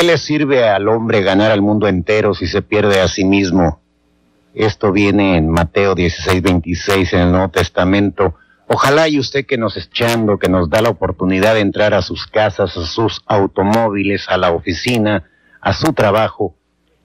Qué 0.00 0.06
le 0.06 0.18
sirve 0.18 0.66
al 0.66 0.88
hombre 0.88 1.22
ganar 1.22 1.50
al 1.50 1.60
mundo 1.60 1.86
entero 1.86 2.32
si 2.32 2.46
se 2.46 2.62
pierde 2.62 3.00
a 3.00 3.08
sí 3.08 3.24
mismo? 3.24 3.80
Esto 4.54 4.92
viene 4.92 5.36
en 5.36 5.50
Mateo 5.50 5.94
16, 5.94 6.42
26 6.42 7.12
en 7.12 7.20
el 7.20 7.32
Nuevo 7.32 7.50
Testamento. 7.50 8.34
Ojalá 8.66 9.08
y 9.08 9.18
usted 9.18 9.44
que 9.44 9.58
nos 9.58 9.76
echando, 9.76 10.38
que 10.38 10.48
nos 10.48 10.70
da 10.70 10.80
la 10.80 10.88
oportunidad 10.88 11.54
de 11.54 11.60
entrar 11.60 11.92
a 11.92 12.00
sus 12.00 12.26
casas, 12.26 12.76
a 12.78 12.86
sus 12.86 13.22
automóviles, 13.26 14.26
a 14.28 14.38
la 14.38 14.52
oficina, 14.52 15.24
a 15.60 15.74
su 15.74 15.92
trabajo, 15.92 16.54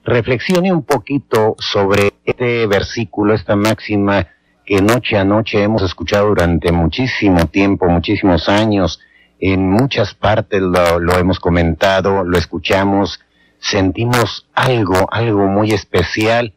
reflexione 0.06 0.72
un 0.72 0.84
poquito 0.84 1.56
sobre 1.60 2.14
este 2.24 2.66
versículo, 2.66 3.34
esta 3.34 3.58
máxima 3.58 4.28
que 4.66 4.82
noche 4.82 5.18
a 5.18 5.26
noche 5.26 5.62
hemos 5.62 5.82
escuchado 5.82 6.28
durante 6.28 6.72
muchísimo 6.72 7.48
tiempo, 7.48 7.90
muchísimos 7.90 8.48
años, 8.48 9.02
en 9.40 9.70
muchas 9.70 10.14
partes 10.14 10.62
lo, 10.62 11.18
hemos 11.18 11.40
comentado, 11.40 12.24
lo 12.24 12.38
escuchamos, 12.38 13.20
sentimos 13.60 14.48
algo, 14.54 15.08
algo 15.12 15.48
muy 15.48 15.72
especial, 15.72 16.54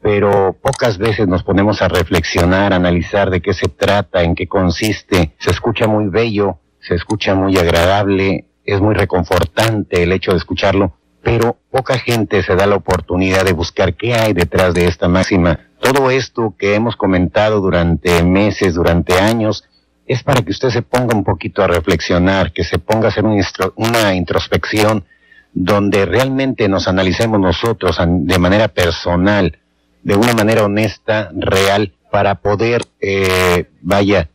pero 0.00 0.56
pocas 0.60 0.98
veces 0.98 1.26
nos 1.26 1.42
ponemos 1.42 1.82
a 1.82 1.88
reflexionar, 1.88 2.72
a 2.72 2.76
analizar 2.76 3.30
de 3.30 3.40
qué 3.40 3.52
se 3.52 3.68
trata, 3.68 4.22
en 4.22 4.34
qué 4.34 4.46
consiste. 4.46 5.34
Se 5.38 5.50
escucha 5.50 5.86
muy 5.86 6.08
bello, 6.08 6.60
se 6.80 6.94
escucha 6.94 7.34
muy 7.34 7.56
agradable, 7.58 8.46
es 8.64 8.80
muy 8.80 8.94
reconfortante 8.94 10.02
el 10.02 10.12
hecho 10.12 10.32
de 10.32 10.38
escucharlo, 10.38 10.96
pero 11.22 11.58
poca 11.70 11.98
gente 11.98 12.42
se 12.42 12.54
da 12.54 12.66
la 12.66 12.76
oportunidad 12.76 13.44
de 13.44 13.52
buscar 13.52 13.94
qué 13.94 14.14
hay 14.14 14.32
detrás 14.32 14.74
de 14.74 14.86
esta 14.86 15.08
máxima. 15.08 15.58
Todo 15.80 16.10
esto 16.10 16.54
que 16.56 16.74
hemos 16.74 16.96
comentado 16.96 17.60
durante 17.60 18.22
meses, 18.22 18.74
durante 18.74 19.18
años, 19.18 19.64
es 20.06 20.22
para 20.22 20.42
que 20.42 20.52
usted 20.52 20.70
se 20.70 20.82
ponga 20.82 21.16
un 21.16 21.24
poquito 21.24 21.62
a 21.62 21.66
reflexionar, 21.66 22.52
que 22.52 22.64
se 22.64 22.78
ponga 22.78 23.06
a 23.06 23.10
hacer 23.10 23.24
una 23.24 24.14
introspección 24.14 25.04
donde 25.52 26.04
realmente 26.06 26.68
nos 26.68 26.86
analicemos 26.86 27.40
nosotros 27.40 27.98
de 27.98 28.38
manera 28.38 28.68
personal, 28.68 29.58
de 30.02 30.14
una 30.14 30.34
manera 30.34 30.64
honesta, 30.64 31.30
real, 31.34 31.94
para 32.10 32.36
poder, 32.36 32.82
eh, 33.00 33.68
vaya, 33.80 34.28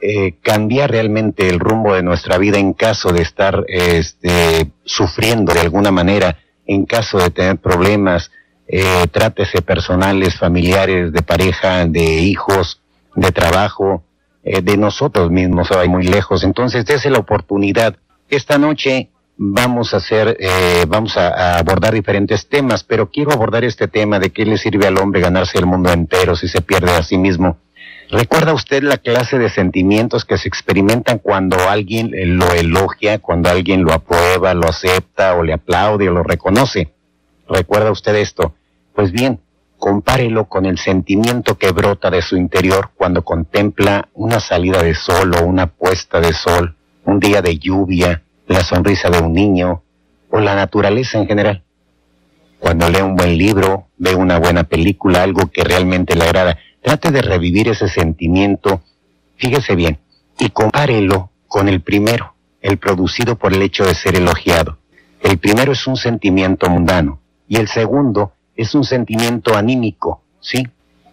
eh, 0.00 0.34
cambiar 0.42 0.90
realmente 0.90 1.48
el 1.48 1.58
rumbo 1.58 1.94
de 1.94 2.02
nuestra 2.02 2.38
vida 2.38 2.58
en 2.58 2.74
caso 2.74 3.12
de 3.12 3.22
estar 3.22 3.64
este, 3.66 4.70
sufriendo 4.84 5.52
de 5.52 5.60
alguna 5.60 5.90
manera, 5.90 6.38
en 6.66 6.84
caso 6.84 7.18
de 7.18 7.30
tener 7.30 7.56
problemas, 7.56 8.30
eh, 8.68 9.06
trátese 9.10 9.62
personales, 9.62 10.36
familiares, 10.36 11.12
de 11.12 11.22
pareja, 11.22 11.86
de 11.86 12.04
hijos, 12.20 12.80
de 13.14 13.32
trabajo, 13.32 14.04
eh, 14.48 14.62
de 14.62 14.76
nosotros 14.76 15.28
mismos, 15.28 15.68
va 15.72 15.84
muy 15.86 16.04
lejos. 16.04 16.44
Entonces, 16.44 16.88
es 16.88 17.04
la 17.06 17.18
oportunidad. 17.18 17.96
Esta 18.28 18.58
noche 18.58 19.10
vamos 19.36 19.92
a 19.92 19.96
hacer, 19.96 20.36
eh, 20.38 20.84
vamos 20.86 21.16
a, 21.16 21.58
abordar 21.58 21.94
diferentes 21.94 22.48
temas, 22.48 22.84
pero 22.84 23.10
quiero 23.10 23.32
abordar 23.32 23.64
este 23.64 23.88
tema 23.88 24.20
de 24.20 24.30
qué 24.30 24.46
le 24.46 24.56
sirve 24.56 24.86
al 24.86 24.98
hombre 24.98 25.20
ganarse 25.20 25.58
el 25.58 25.66
mundo 25.66 25.90
entero 25.90 26.36
si 26.36 26.46
se 26.46 26.62
pierde 26.62 26.92
a 26.92 27.02
sí 27.02 27.18
mismo. 27.18 27.58
¿Recuerda 28.08 28.54
usted 28.54 28.84
la 28.84 28.98
clase 28.98 29.36
de 29.36 29.50
sentimientos 29.50 30.24
que 30.24 30.38
se 30.38 30.46
experimentan 30.46 31.18
cuando 31.18 31.56
alguien 31.68 32.12
lo 32.38 32.52
elogia, 32.52 33.18
cuando 33.18 33.50
alguien 33.50 33.82
lo 33.82 33.92
aprueba, 33.92 34.54
lo 34.54 34.68
acepta 34.68 35.34
o 35.34 35.42
le 35.42 35.54
aplaude 35.54 36.08
o 36.08 36.12
lo 36.12 36.22
reconoce? 36.22 36.94
¿Recuerda 37.48 37.90
usted 37.90 38.14
esto? 38.14 38.54
Pues 38.94 39.10
bien, 39.10 39.40
compárelo 39.78 40.46
con 40.48 40.66
el 40.66 40.78
sentimiento 40.78 41.56
que 41.56 41.72
brota 41.72 42.10
de 42.10 42.22
su 42.22 42.36
interior 42.36 42.90
cuando 42.96 43.22
contempla 43.22 44.08
una 44.14 44.40
salida 44.40 44.82
de 44.82 44.94
sol 44.94 45.32
o 45.36 45.44
una 45.44 45.66
puesta 45.66 46.20
de 46.20 46.32
sol, 46.32 46.76
un 47.04 47.20
día 47.20 47.42
de 47.42 47.58
lluvia, 47.58 48.22
la 48.46 48.60
sonrisa 48.60 49.10
de 49.10 49.18
un 49.18 49.32
niño 49.32 49.82
o 50.30 50.40
la 50.40 50.54
naturaleza 50.54 51.18
en 51.18 51.26
general. 51.26 51.62
Cuando 52.58 52.88
lee 52.88 53.02
un 53.02 53.16
buen 53.16 53.36
libro, 53.36 53.88
ve 53.98 54.14
una 54.14 54.38
buena 54.38 54.64
película, 54.64 55.22
algo 55.22 55.50
que 55.50 55.62
realmente 55.62 56.16
le 56.16 56.24
agrada, 56.24 56.58
trate 56.82 57.10
de 57.10 57.22
revivir 57.22 57.68
ese 57.68 57.88
sentimiento, 57.88 58.82
fíjese 59.36 59.76
bien, 59.76 59.98
y 60.38 60.50
compárelo 60.50 61.30
con 61.46 61.68
el 61.68 61.80
primero, 61.80 62.34
el 62.60 62.78
producido 62.78 63.36
por 63.36 63.52
el 63.52 63.62
hecho 63.62 63.84
de 63.84 63.94
ser 63.94 64.16
elogiado. 64.16 64.78
El 65.20 65.38
primero 65.38 65.72
es 65.72 65.86
un 65.86 65.96
sentimiento 65.96 66.68
mundano 66.68 67.20
y 67.48 67.56
el 67.56 67.68
segundo 67.68 68.32
es 68.56 68.74
un 68.74 68.84
sentimiento 68.84 69.56
anímico, 69.56 70.22
¿sí? 70.40 70.66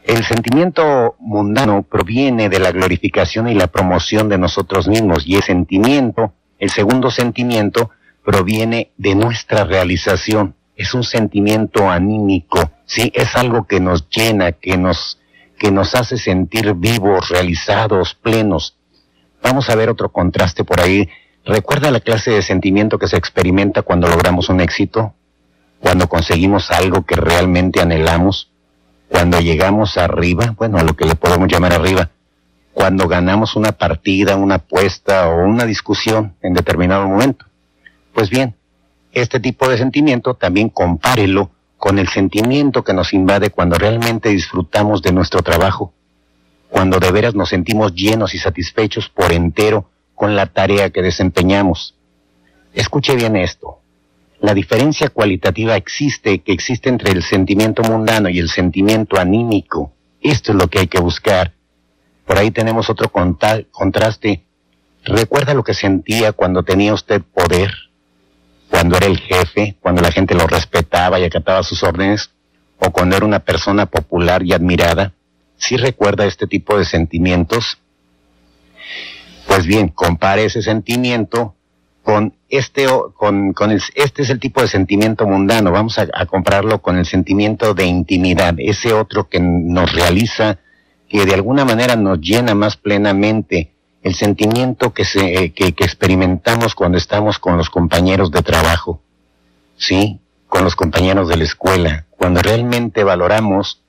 El 0.04 0.24
sentimiento 0.26 1.16
mundano 1.20 1.84
proviene 1.84 2.50
de 2.50 2.60
la 2.60 2.72
glorificación 2.72 3.48
y 3.48 3.54
la 3.54 3.68
promoción 3.68 4.28
de 4.28 4.38
nosotros 4.38 4.88
mismos 4.88 5.26
y 5.26 5.36
el 5.36 5.44
sentimiento, 5.44 6.34
el 6.60 6.70
segundo 6.70 7.10
sentimiento, 7.10 7.92
proviene 8.24 8.92
de 8.98 9.16
nuestra 9.16 9.64
realización. 9.64 10.56
Es 10.76 10.94
un 10.94 11.04
sentimiento 11.04 11.90
anímico, 11.90 12.72
¿sí? 12.86 13.12
Es 13.14 13.36
algo 13.36 13.66
que 13.66 13.80
nos 13.80 14.10
llena, 14.10 14.52
que 14.54 14.78
nos, 14.78 15.20
que 15.58 15.72
nos 15.72 15.96
hace 15.96 16.18
sentir 16.18 16.74
vivos, 16.74 17.30
realizados, 17.30 18.16
plenos. 18.16 18.78
Vamos 19.42 19.70
a 19.70 19.76
ver 19.76 19.90
otro 19.90 20.12
contraste 20.12 20.64
por 20.64 20.82
ahí. 20.82 21.08
¿Recuerda 21.46 21.92
la 21.92 22.00
clase 22.00 22.32
de 22.32 22.42
sentimiento 22.42 22.98
que 22.98 23.08
se 23.08 23.18
experimenta 23.18 23.84
cuando 23.84 24.08
logramos 24.08 24.50
un 24.50 24.62
éxito? 24.62 25.14
Cuando 25.84 26.08
conseguimos 26.08 26.72
algo 26.72 27.06
que 27.06 27.18
realmente 27.18 27.82
anhelamos, 27.82 28.50
cuando 29.10 29.42
llegamos 29.42 29.98
arriba, 29.98 30.56
bueno, 30.58 30.78
a 30.78 30.84
lo 30.84 30.96
que 30.96 31.04
le 31.04 31.16
podemos 31.16 31.50
llamar 31.52 31.74
arriba, 31.74 32.10
cuando 32.72 33.10
ganamos 33.10 33.58
una 33.58 33.74
partida, 33.74 34.38
una 34.38 34.56
apuesta 34.56 35.28
o 35.28 35.44
una 35.44 35.66
discusión 35.66 36.36
en 36.42 36.54
determinado 36.54 37.06
momento. 37.06 37.46
Pues 38.14 38.30
bien, 38.30 38.56
este 39.12 39.42
tipo 39.42 39.68
de 39.68 39.78
sentimiento 39.78 40.36
también 40.36 40.70
compárelo 40.70 41.52
con 41.78 42.00
el 42.00 42.08
sentimiento 42.08 42.86
que 42.86 42.94
nos 42.94 43.14
invade 43.14 43.50
cuando 43.50 43.78
realmente 43.78 44.30
disfrutamos 44.30 45.02
de 45.02 45.12
nuestro 45.12 45.42
trabajo, 45.42 45.94
cuando 46.70 46.98
de 47.00 47.12
veras 47.12 47.36
nos 47.36 47.50
sentimos 47.50 47.94
llenos 47.94 48.34
y 48.34 48.38
satisfechos 48.38 49.10
por 49.10 49.34
entero 49.34 49.90
con 50.16 50.38
la 50.38 50.46
tarea 50.46 50.92
que 50.92 51.02
desempeñamos. 51.02 51.94
Escuche 52.74 53.18
bien 53.18 53.36
esto 53.36 53.83
la 54.44 54.54
diferencia 54.54 55.08
cualitativa 55.08 55.78
existe, 55.78 56.40
que 56.40 56.52
existe 56.52 56.90
entre 56.90 57.14
el 57.14 57.24
sentimiento 57.24 57.82
mundano 57.82 58.28
y 58.28 58.40
el 58.40 58.50
sentimiento 58.50 59.18
anímico. 59.18 59.94
Esto 60.20 60.52
es 60.52 60.58
lo 60.58 60.68
que 60.68 60.80
hay 60.80 60.88
que 60.88 61.00
buscar. 61.00 61.54
Por 62.26 62.38
ahí 62.38 62.52
tenemos 62.52 62.90
otro 62.90 63.10
contraste. 63.10 64.44
¿Recuerda 65.06 65.54
lo 65.54 65.64
que 65.64 65.74
sentía 65.74 66.34
cuando 66.34 66.64
tenía 66.64 66.94
usted 66.94 67.22
poder? 67.22 67.74
Cuando 68.70 68.98
era 68.98 69.06
el 69.06 69.18
jefe, 69.18 69.78
cuando 69.80 70.02
la 70.02 70.12
gente 70.12 70.36
lo 70.36 70.46
respetaba 70.46 71.22
y 71.22 71.24
acataba 71.24 71.64
sus 71.64 71.82
órdenes, 71.82 72.30
o 72.80 72.92
cuando 72.92 73.16
era 73.16 73.26
una 73.26 73.40
persona 73.40 73.86
popular 73.86 74.44
y 74.44 74.52
admirada. 74.52 75.14
¿Sí 75.56 75.78
recuerda 75.78 76.26
este 76.26 76.48
tipo 76.48 76.78
de 76.78 76.84
sentimientos? 76.84 77.78
Pues 79.48 79.66
bien, 79.66 79.88
compare 79.88 80.44
ese 80.44 80.62
sentimiento 80.62 81.56
con 82.04 82.36
este, 82.50 82.86
con, 83.16 83.54
con 83.54 83.72
este 83.72 84.22
es 84.22 84.30
el 84.30 84.40
tipo 84.40 84.62
de 84.62 84.68
sentimiento 84.68 85.26
mundano, 85.26 85.72
vamos 85.72 85.98
a, 85.98 86.08
a, 86.14 86.26
con 86.26 86.98
el 86.98 87.06
sentimiento 87.06 87.74
de 87.74 87.86
intimidad, 87.86 88.56
ese 88.58 88.94
otro 88.94 89.30
que 89.30 89.40
nos 89.40 89.92
realiza, 89.94 90.60
que 91.08 91.26
de 91.26 91.34
alguna 91.34 91.66
manera 91.66 91.96
nos 91.96 92.20
llena 92.20 92.54
más 92.54 92.76
plenamente, 92.78 93.72
el 94.04 94.16
sentimiento 94.16 94.94
que, 94.94 95.06
se, 95.06 95.54
que, 95.54 95.72
que 95.72 95.84
experimentamos 95.86 96.76
cuando 96.76 96.98
estamos 96.98 97.40
con 97.40 97.58
los 97.58 97.70
compañeros 97.70 98.32
de 98.32 98.42
trabajo, 98.42 99.02
¿sí? 99.78 100.20
Con 100.48 100.66
los 100.66 100.76
compañeros 100.76 101.30
de 101.30 101.38
la 101.38 101.46
escuela, 101.46 102.06
cuando 102.12 102.42
realmente 102.42 103.06
valoramos 103.06 103.82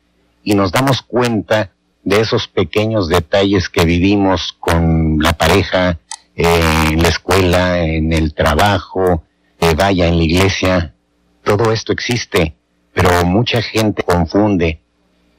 y 0.44 0.54
nos 0.54 0.70
damos 0.70 1.02
cuenta 1.02 1.72
de 2.04 2.20
esos 2.20 2.46
pequeños 2.46 3.08
detalles 3.08 3.68
que 3.68 3.84
vivimos 3.84 4.54
con 4.60 5.18
la 5.20 5.32
pareja, 5.32 5.98
en 6.36 7.02
la 7.02 7.08
escuela, 7.08 7.78
en 7.82 8.12
el 8.12 8.34
trabajo, 8.34 9.24
eh, 9.60 9.74
vaya 9.76 10.08
en 10.08 10.18
la 10.18 10.24
iglesia. 10.24 10.94
Todo 11.42 11.72
esto 11.72 11.92
existe, 11.92 12.56
pero 12.92 13.24
mucha 13.24 13.62
gente 13.62 14.02
confunde. 14.02 14.80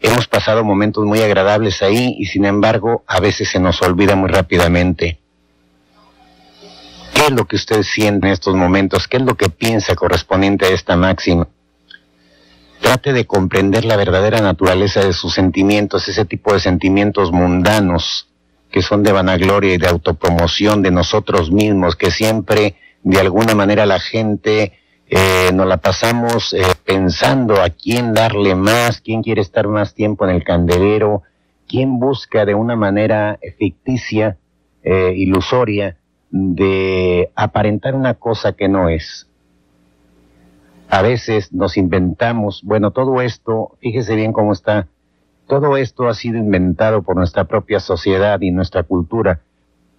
Hemos 0.01 0.27
pasado 0.27 0.63
momentos 0.63 1.05
muy 1.05 1.19
agradables 1.19 1.81
ahí 1.81 2.15
y 2.17 2.25
sin 2.25 2.45
embargo 2.45 3.03
a 3.07 3.19
veces 3.19 3.49
se 3.49 3.59
nos 3.59 3.81
olvida 3.81 4.15
muy 4.15 4.29
rápidamente. 4.29 5.19
¿Qué 7.13 7.25
es 7.27 7.31
lo 7.31 7.45
que 7.45 7.55
usted 7.55 7.81
siente 7.83 8.27
en 8.27 8.33
estos 8.33 8.55
momentos? 8.55 9.07
¿Qué 9.07 9.17
es 9.17 9.23
lo 9.23 9.35
que 9.35 9.49
piensa 9.49 9.95
correspondiente 9.95 10.65
a 10.65 10.69
esta 10.69 10.95
máxima? 10.95 11.47
Trate 12.81 13.13
de 13.13 13.25
comprender 13.25 13.85
la 13.85 13.95
verdadera 13.95 14.41
naturaleza 14.41 14.99
de 14.99 15.13
sus 15.13 15.33
sentimientos, 15.33 16.07
ese 16.07 16.25
tipo 16.25 16.53
de 16.53 16.59
sentimientos 16.59 17.31
mundanos 17.31 18.27
que 18.75 18.81
son 18.81 19.03
de 19.03 19.13
vanagloria 19.13 19.73
y 19.73 19.77
de 19.77 19.87
autopromoción 19.87 20.81
de 20.81 20.91
nosotros 20.91 21.49
mismos, 21.49 21.95
que 21.95 22.11
siempre 22.11 22.75
de 23.03 23.21
alguna 23.21 23.55
manera 23.55 23.85
la 23.85 24.01
gente 24.01 24.73
eh, 25.07 25.49
nos 25.53 25.65
la 25.65 25.77
pasamos 25.77 26.51
eh, 26.51 26.61
pensando 26.83 27.61
a 27.61 27.69
quién 27.69 28.13
darle 28.13 28.53
más, 28.53 28.99
quién 28.99 29.23
quiere 29.23 29.39
estar 29.39 29.69
más 29.69 29.93
tiempo 29.93 30.25
en 30.25 30.35
el 30.35 30.43
candelero, 30.43 31.23
quién 31.69 32.01
busca 32.01 32.43
de 32.43 32.53
una 32.53 32.75
manera 32.75 33.39
ficticia, 33.57 34.35
eh, 34.83 35.13
ilusoria, 35.15 35.95
de 36.29 37.31
aparentar 37.33 37.95
una 37.95 38.15
cosa 38.15 38.57
que 38.57 38.67
no 38.67 38.89
es. 38.89 39.29
A 40.89 41.01
veces 41.01 41.53
nos 41.53 41.77
inventamos, 41.77 42.61
bueno, 42.61 42.91
todo 42.91 43.21
esto, 43.21 43.77
fíjese 43.79 44.15
bien 44.15 44.33
cómo 44.33 44.51
está, 44.51 44.89
todo 45.47 45.77
esto 45.77 46.07
ha 46.07 46.13
sido 46.13 46.37
inventado 46.37 47.03
por 47.03 47.15
nuestra 47.15 47.45
propia 47.45 47.79
sociedad 47.79 48.39
y 48.41 48.51
nuestra 48.51 48.83
cultura 48.83 49.41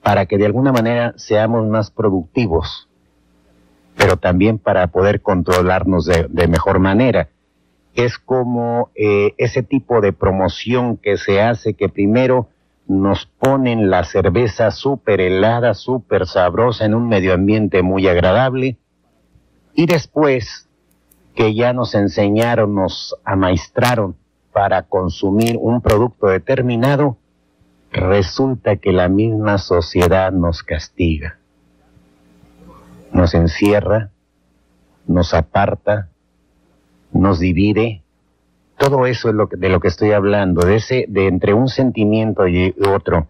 para 0.02 0.26
que 0.26 0.38
de 0.38 0.46
alguna 0.46 0.72
manera 0.72 1.14
seamos 1.16 1.66
más 1.66 1.90
productivos, 1.90 2.88
pero 3.96 4.16
también 4.16 4.58
para 4.58 4.88
poder 4.88 5.20
controlarnos 5.20 6.06
de, 6.06 6.48
mejor 6.48 6.78
manera. 6.78 7.28
Es 7.94 8.18
como 8.18 8.90
eh, 8.94 9.34
ese 9.38 9.62
tipo 9.62 10.00
de 10.00 10.12
promoción 10.12 10.96
que 10.96 11.16
se 11.16 11.40
hace 11.40 11.74
que 11.74 11.88
primero 11.88 12.48
nos 12.86 13.26
ponen 13.26 13.90
la 13.90 14.04
cerveza 14.04 14.70
súper 14.70 15.20
helada, 15.20 15.74
súper 15.74 16.26
sabrosa 16.26 16.84
en 16.84 16.94
un 16.94 17.08
medio 17.08 17.34
ambiente 17.34 17.82
muy 17.82 18.06
agradable 18.06 18.76
y 19.74 19.86
después 19.86 20.68
que 21.34 21.54
ya 21.54 21.72
nos 21.72 21.94
enseñaron, 21.94 22.74
nos 22.74 23.16
amaestraron 23.24 24.16
para 24.56 24.84
consumir 24.84 25.58
un 25.60 25.82
producto 25.82 26.28
determinado, 26.28 27.18
resulta 27.92 28.76
que 28.76 28.90
la 28.90 29.10
misma 29.10 29.58
sociedad 29.58 30.32
nos 30.32 30.62
castiga, 30.62 31.38
nos 33.12 33.34
encierra, 33.34 34.12
nos 35.06 35.34
aparta, 35.34 36.08
nos 37.12 37.38
divide. 37.38 38.00
Todo 38.78 39.04
eso 39.04 39.28
es 39.28 39.60
de 39.60 39.68
lo 39.68 39.78
que 39.78 39.88
estoy 39.88 40.12
hablando, 40.12 40.64
de 40.64 40.76
ese, 40.76 41.04
de 41.06 41.26
entre 41.26 41.52
un 41.52 41.68
sentimiento 41.68 42.48
y 42.48 42.74
otro 42.88 43.28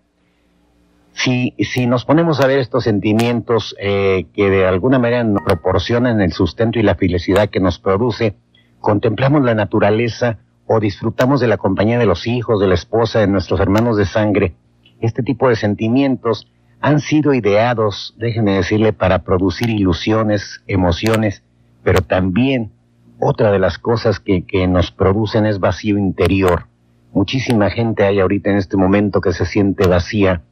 si, 1.12 1.55
si 1.58 1.88
nos 1.88 2.05
ponemos 2.05 2.40
a 2.40 2.46
ver 2.46 2.61
estos 2.61 2.84
sentimientos 2.84 3.75
eh, 3.81 4.26
que 4.32 4.49
de 4.49 4.64
alguna 4.64 5.00
manera 5.00 5.25
nos 5.25 5.43
proporcionan 5.43 6.20
el 6.20 6.32
sustento 6.32 6.78
y 6.78 6.84
la 6.84 6.94
felicidad 6.94 7.49
que 7.49 7.58
nos 7.58 7.81
produce, 7.81 8.37
contemplamos 8.78 9.43
la 9.43 9.56
naturaleza 9.56 10.38
o 10.67 10.81
disfrutamos 10.81 11.41
de 11.41 11.47
la 11.47 11.57
compañía 11.57 11.99
de 11.99 12.07
los 12.07 12.27
hijos, 12.27 12.61
de 12.61 12.67
la 12.67 12.75
esposa, 12.75 13.21
de 13.21 13.27
nuestros 13.27 13.61
hermanos 13.61 13.97
de 13.97 14.07
sangre, 14.07 14.55
este 15.01 15.23
tipo 15.23 15.49
de 15.49 15.57
sentimientos 15.57 16.51
han 16.81 17.01
sido 17.01 17.35
ideados, 17.35 18.15
déjenme 18.19 18.55
decirle, 18.55 18.93
para 18.93 19.21
producir 19.21 19.71
ilusiones, 19.71 20.63
emociones, 20.67 21.43
pero 21.83 22.01
también 22.01 22.71
otra 23.19 23.51
de 23.51 23.59
las 23.59 23.79
cosas 23.79 24.21
que, 24.21 24.45
nos 24.69 24.91
producen 24.91 25.47
es 25.47 25.59
vacío 25.59 25.99
interior. 25.99 26.67
Muchísima 27.12 27.71
gente 27.71 28.05
hay 28.05 28.21
ahorita 28.21 28.51
en 28.51 28.59
este 28.59 28.77
momento 28.77 29.21
que 29.21 29.33
se 29.33 29.47
siente 29.47 29.87
vacía, 29.87 30.43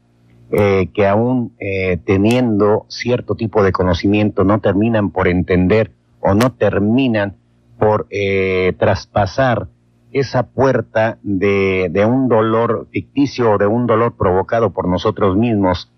eh, 0.51 0.89
que 0.95 1.07
aún 1.07 1.53
eh, 1.59 1.99
teniendo 2.05 2.87
cierto 2.89 3.35
tipo 3.35 3.63
de 3.63 3.73
conocimiento 3.73 4.45
no 4.45 4.61
terminan 4.61 5.11
por 5.11 5.29
entender 5.29 5.91
o 6.21 6.35
no 6.35 6.53
terminan 6.53 7.37
por 7.79 8.07
eh, 8.11 8.73
traspasar 8.79 9.69
esa 10.15 10.45
puerta 10.45 11.19
de, 11.23 11.91
un 12.09 12.29
dolor 12.29 12.89
ficticio 12.91 13.53
o 13.53 13.59
de 13.59 13.67
un 13.67 13.87
dolor 13.87 14.17
provocado 14.17 14.71
por 14.71 14.89
nosotros 14.89 15.37
mismos. 15.37 15.93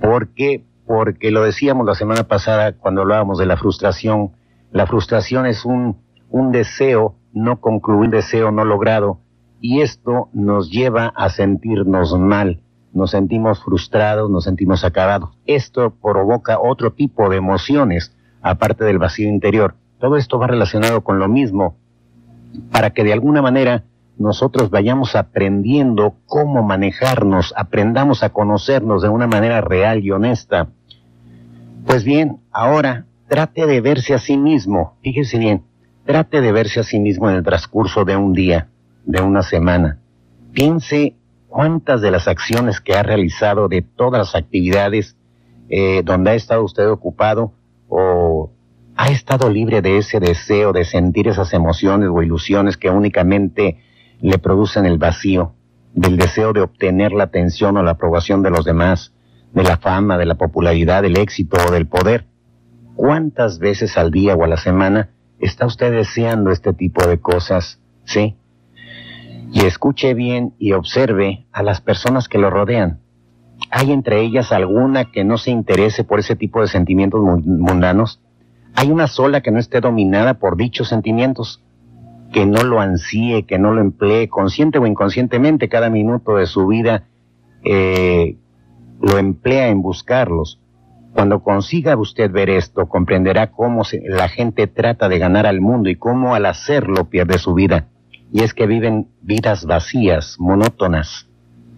¿Por 0.00 0.28
qué? 0.28 0.64
Porque 0.86 1.30
lo 1.30 1.42
decíamos 1.42 1.86
la 1.86 1.94
semana 1.94 2.24
pasada 2.24 2.72
cuando 2.72 3.02
hablábamos 3.02 3.38
de 3.38 3.44
la 3.44 3.58
frustración. 3.58 4.32
La 4.72 4.86
frustración 4.86 5.44
es 5.44 5.66
un, 5.66 5.98
un 6.30 6.52
deseo 6.52 7.16
no 7.32 7.60
concluido, 7.60 8.04
un 8.04 8.10
deseo 8.10 8.50
no 8.50 8.64
logrado, 8.64 9.20
y 9.60 9.82
esto 9.82 10.30
nos 10.32 10.70
lleva 10.70 11.12
a 11.14 11.28
sentirnos 11.28 12.18
mal 12.18 12.62
nos 12.92 13.10
sentimos 13.10 13.62
frustrados, 13.62 14.30
nos 14.30 14.44
sentimos 14.44 14.84
acabados. 14.84 15.30
Esto 15.46 15.90
provoca 15.90 16.58
otro 16.58 16.92
tipo 16.92 17.28
de 17.28 17.36
emociones, 17.36 18.16
aparte 18.42 18.84
del 18.84 18.98
vacío 18.98 19.28
interior. 19.28 19.74
Todo 19.98 20.16
esto 20.16 20.38
va 20.38 20.46
relacionado 20.46 21.02
con 21.02 21.18
lo 21.18 21.28
mismo, 21.28 21.76
para 22.70 22.90
que 22.90 23.04
de 23.04 23.12
alguna 23.12 23.42
manera 23.42 23.84
nosotros 24.18 24.70
vayamos 24.70 25.14
aprendiendo 25.14 26.16
cómo 26.26 26.62
manejarnos, 26.62 27.54
aprendamos 27.56 28.22
a 28.22 28.30
conocernos 28.30 29.02
de 29.02 29.08
una 29.08 29.26
manera 29.26 29.60
real 29.60 30.04
y 30.04 30.10
honesta. 30.10 30.68
Pues 31.86 32.04
bien, 32.04 32.40
ahora 32.50 33.06
trate 33.28 33.66
de 33.66 33.80
verse 33.80 34.14
a 34.14 34.18
sí 34.18 34.36
mismo, 34.36 34.96
fíjese 35.02 35.38
bien, 35.38 35.62
trate 36.04 36.40
de 36.40 36.52
verse 36.52 36.80
a 36.80 36.82
sí 36.82 36.98
mismo 36.98 37.30
en 37.30 37.36
el 37.36 37.44
transcurso 37.44 38.04
de 38.04 38.16
un 38.16 38.32
día, 38.32 38.68
de 39.04 39.20
una 39.20 39.42
semana. 39.42 39.98
Piense 40.52 41.14
cuántas 41.46 42.00
de 42.00 42.10
las 42.10 42.28
acciones 42.28 42.80
que 42.80 42.94
ha 42.94 43.02
realizado, 43.02 43.68
de 43.68 43.82
todas 43.82 44.18
las 44.18 44.34
actividades 44.34 45.16
eh, 45.68 46.02
donde 46.04 46.30
ha 46.30 46.34
estado 46.34 46.64
usted 46.64 46.88
ocupado 46.88 47.52
o 47.88 48.50
ha 48.98 49.10
estado 49.12 49.48
libre 49.48 49.80
de 49.80 49.96
ese 49.96 50.18
deseo 50.18 50.72
de 50.72 50.84
sentir 50.84 51.28
esas 51.28 51.54
emociones 51.54 52.10
o 52.12 52.20
ilusiones 52.20 52.76
que 52.76 52.90
únicamente 52.90 53.78
le 54.20 54.38
producen 54.38 54.86
el 54.86 54.98
vacío, 54.98 55.54
del 55.94 56.16
deseo 56.16 56.52
de 56.52 56.62
obtener 56.62 57.12
la 57.12 57.24
atención 57.24 57.76
o 57.76 57.84
la 57.84 57.92
aprobación 57.92 58.42
de 58.42 58.50
los 58.50 58.64
demás, 58.64 59.12
de 59.52 59.62
la 59.62 59.76
fama, 59.76 60.18
de 60.18 60.26
la 60.26 60.34
popularidad, 60.34 61.02
del 61.02 61.16
éxito 61.16 61.58
o 61.64 61.70
del 61.70 61.86
poder. 61.86 62.26
¿Cuántas 62.96 63.60
veces 63.60 63.96
al 63.96 64.10
día 64.10 64.34
o 64.34 64.42
a 64.42 64.48
la 64.48 64.56
semana 64.56 65.10
está 65.38 65.66
usted 65.66 65.92
deseando 65.92 66.50
este 66.50 66.72
tipo 66.72 67.06
de 67.06 67.20
cosas? 67.20 67.78
Sí, 68.04 68.34
y 69.52 69.64
escuche 69.64 70.12
bien 70.14 70.54
y 70.58 70.72
observe 70.72 71.46
a 71.52 71.62
las 71.62 71.80
personas 71.80 72.28
que 72.28 72.38
lo 72.38 72.50
rodean. 72.50 72.98
¿Hay 73.70 73.92
entre 73.92 74.22
ellas 74.22 74.50
alguna 74.50 75.12
que 75.12 75.22
no 75.22 75.38
se 75.38 75.52
interese 75.52 76.02
por 76.02 76.18
ese 76.18 76.34
tipo 76.34 76.60
de 76.60 76.66
sentimientos 76.66 77.20
mundanos? 77.22 78.20
¿Hay 78.74 78.90
una 78.90 79.06
sola 79.06 79.40
que 79.40 79.50
no 79.50 79.58
esté 79.58 79.80
dominada 79.80 80.34
por 80.34 80.56
dichos 80.56 80.88
sentimientos? 80.88 81.62
Que 82.32 82.46
no 82.46 82.62
lo 82.62 82.80
ansíe, 82.80 83.44
que 83.44 83.58
no 83.58 83.72
lo 83.72 83.80
emplee 83.80 84.28
consciente 84.28 84.78
o 84.78 84.86
inconscientemente 84.86 85.68
cada 85.68 85.90
minuto 85.90 86.36
de 86.36 86.46
su 86.46 86.66
vida, 86.66 87.04
eh, 87.64 88.36
lo 89.00 89.18
emplea 89.18 89.68
en 89.68 89.82
buscarlos. 89.82 90.60
Cuando 91.14 91.42
consiga 91.42 91.96
usted 91.96 92.30
ver 92.30 92.50
esto, 92.50 92.86
comprenderá 92.86 93.50
cómo 93.50 93.82
la 94.04 94.28
gente 94.28 94.66
trata 94.66 95.08
de 95.08 95.18
ganar 95.18 95.46
al 95.46 95.60
mundo 95.60 95.88
y 95.88 95.96
cómo 95.96 96.34
al 96.34 96.46
hacerlo 96.46 97.06
pierde 97.08 97.38
su 97.38 97.54
vida 97.54 97.88
y 98.32 98.42
es 98.42 98.54
que 98.54 98.66
viven 98.66 99.08
vidas 99.22 99.64
vacías, 99.64 100.36
monótonas. 100.38 101.28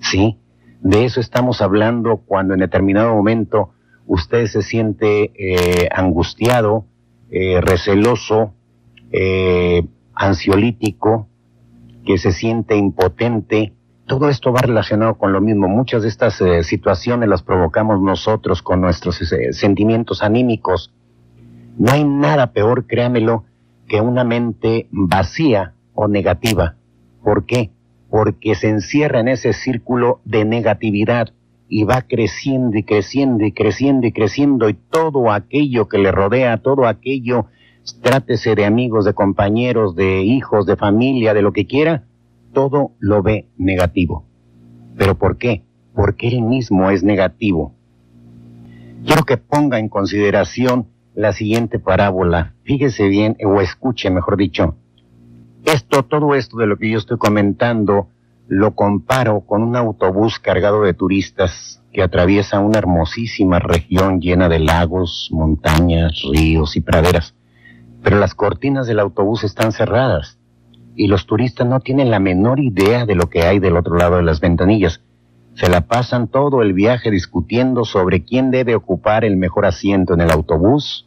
¿Sí? 0.01 0.39
De 0.81 1.05
eso 1.05 1.21
estamos 1.21 1.61
hablando 1.61 2.23
cuando 2.25 2.55
en 2.55 2.61
determinado 2.61 3.15
momento 3.15 3.71
usted 4.11 4.47
se 4.49 4.63
siente 4.63 5.31
eh, 5.39 5.89
angustiado, 5.95 6.85
eh, 7.31 7.61
receloso, 7.61 8.55
eh, 9.13 9.85
ansiolítico, 10.15 11.29
que 12.05 12.19
se 12.19 12.33
siente 12.33 12.77
impotente. 12.77 13.73
Todo 14.07 14.29
esto 14.29 14.53
va 14.53 14.63
relacionado 14.63 15.15
con 15.15 15.33
lo 15.33 15.41
mismo. 15.41 15.69
Muchas 15.69 16.03
de 16.03 16.09
estas 16.09 16.43
situaciones 16.63 17.29
las 17.29 17.45
provocamos 17.45 18.01
nosotros 18.01 18.63
con 18.63 18.81
nuestros 18.81 19.21
sentimientos 19.53 20.25
anímicos. 20.25 20.93
No 21.79 21.93
hay 21.93 22.03
nada 22.03 22.53
peor, 22.53 22.89
créamelo, 22.89 23.45
que 23.87 24.01
una 24.01 24.25
mente 24.25 24.89
vacía 24.91 25.75
o 25.95 26.09
negativa. 26.09 26.75
¿Por 27.23 27.47
qué? 27.47 27.71
Porque 28.11 28.57
se 28.57 28.71
encierra 28.71 29.21
en 29.21 29.29
ese 29.29 29.53
círculo 29.53 30.21
de 30.25 30.45
negatividad 30.45 31.33
y 31.71 31.85
va 31.85 32.03
creciendo 32.03 32.77
y 32.77 32.83
creciendo 32.83 33.47
y 33.47 33.53
creciendo 33.53 34.07
y 34.07 34.13
creciendo 34.13 34.69
y 34.69 34.75
todo 34.75 35.31
aquello 35.31 35.89
que 35.89 35.99
le 35.99 36.11
rodea, 36.11 36.57
todo 36.59 36.87
aquello, 36.87 37.47
trátese 38.03 38.57
de 38.57 38.67
amigos, 38.67 39.05
de 39.05 39.15
compañeros, 39.15 39.95
de 39.95 40.23
hijos, 40.23 40.67
de 40.67 40.77
familia, 40.77 41.33
de 41.33 41.43
lo 41.43 41.53
que 41.53 41.67
quiera, 41.67 42.05
todo 42.53 42.91
lo 42.99 43.23
ve 43.23 43.47
negativo. 43.57 44.27
¿Pero 44.99 45.17
por 45.17 45.39
qué? 45.39 45.65
Porque 45.95 46.29
él 46.29 46.43
mismo 46.43 46.91
es 46.91 47.05
negativo. 47.05 47.73
Quiero 49.07 49.23
que 49.25 49.37
ponga 49.37 49.79
en 49.79 49.89
consideración 49.89 50.89
la 51.15 51.33
siguiente 51.33 51.79
parábola. 51.79 52.55
Fíjese 52.65 53.09
bien, 53.09 53.37
o 53.47 53.61
escuche, 53.61 54.11
mejor 54.11 54.37
dicho. 54.37 54.75
Esto, 55.65 56.05
todo 56.05 56.35
esto 56.35 56.57
de 56.59 56.67
lo 56.67 56.77
que 56.77 56.91
yo 56.91 56.99
estoy 56.99 57.17
comentando, 57.17 58.09
lo 58.51 58.75
comparo 58.75 59.43
con 59.43 59.63
un 59.63 59.77
autobús 59.77 60.41
cargado 60.41 60.83
de 60.83 60.93
turistas 60.93 61.81
que 61.93 62.03
atraviesa 62.03 62.59
una 62.59 62.79
hermosísima 62.79 63.61
región 63.61 64.21
llena 64.21 64.49
de 64.49 64.59
lagos, 64.59 65.29
montañas, 65.31 66.21
ríos 66.33 66.75
y 66.75 66.81
praderas. 66.81 67.37
Pero 68.03 68.19
las 68.19 68.35
cortinas 68.35 68.89
del 68.89 68.99
autobús 68.99 69.45
están 69.45 69.71
cerradas 69.71 70.37
y 70.97 71.07
los 71.07 71.27
turistas 71.27 71.65
no 71.69 71.79
tienen 71.79 72.11
la 72.11 72.19
menor 72.19 72.59
idea 72.59 73.07
de 73.07 73.15
lo 73.15 73.31
que 73.31 73.45
hay 73.45 73.61
del 73.61 73.77
otro 73.77 73.97
lado 73.97 74.17
de 74.17 74.25
las 74.25 74.41
ventanillas. 74.41 75.01
Se 75.55 75.69
la 75.69 75.83
pasan 75.83 76.27
todo 76.27 76.63
el 76.63 76.73
viaje 76.73 77.13
discutiendo 77.13 77.85
sobre 77.85 78.25
quién 78.25 78.51
debe 78.51 78.75
ocupar 78.75 79.25
el 79.25 79.37
mejor 79.37 79.65
asiento 79.65 80.15
en 80.15 80.23
el 80.23 80.31
autobús, 80.33 81.07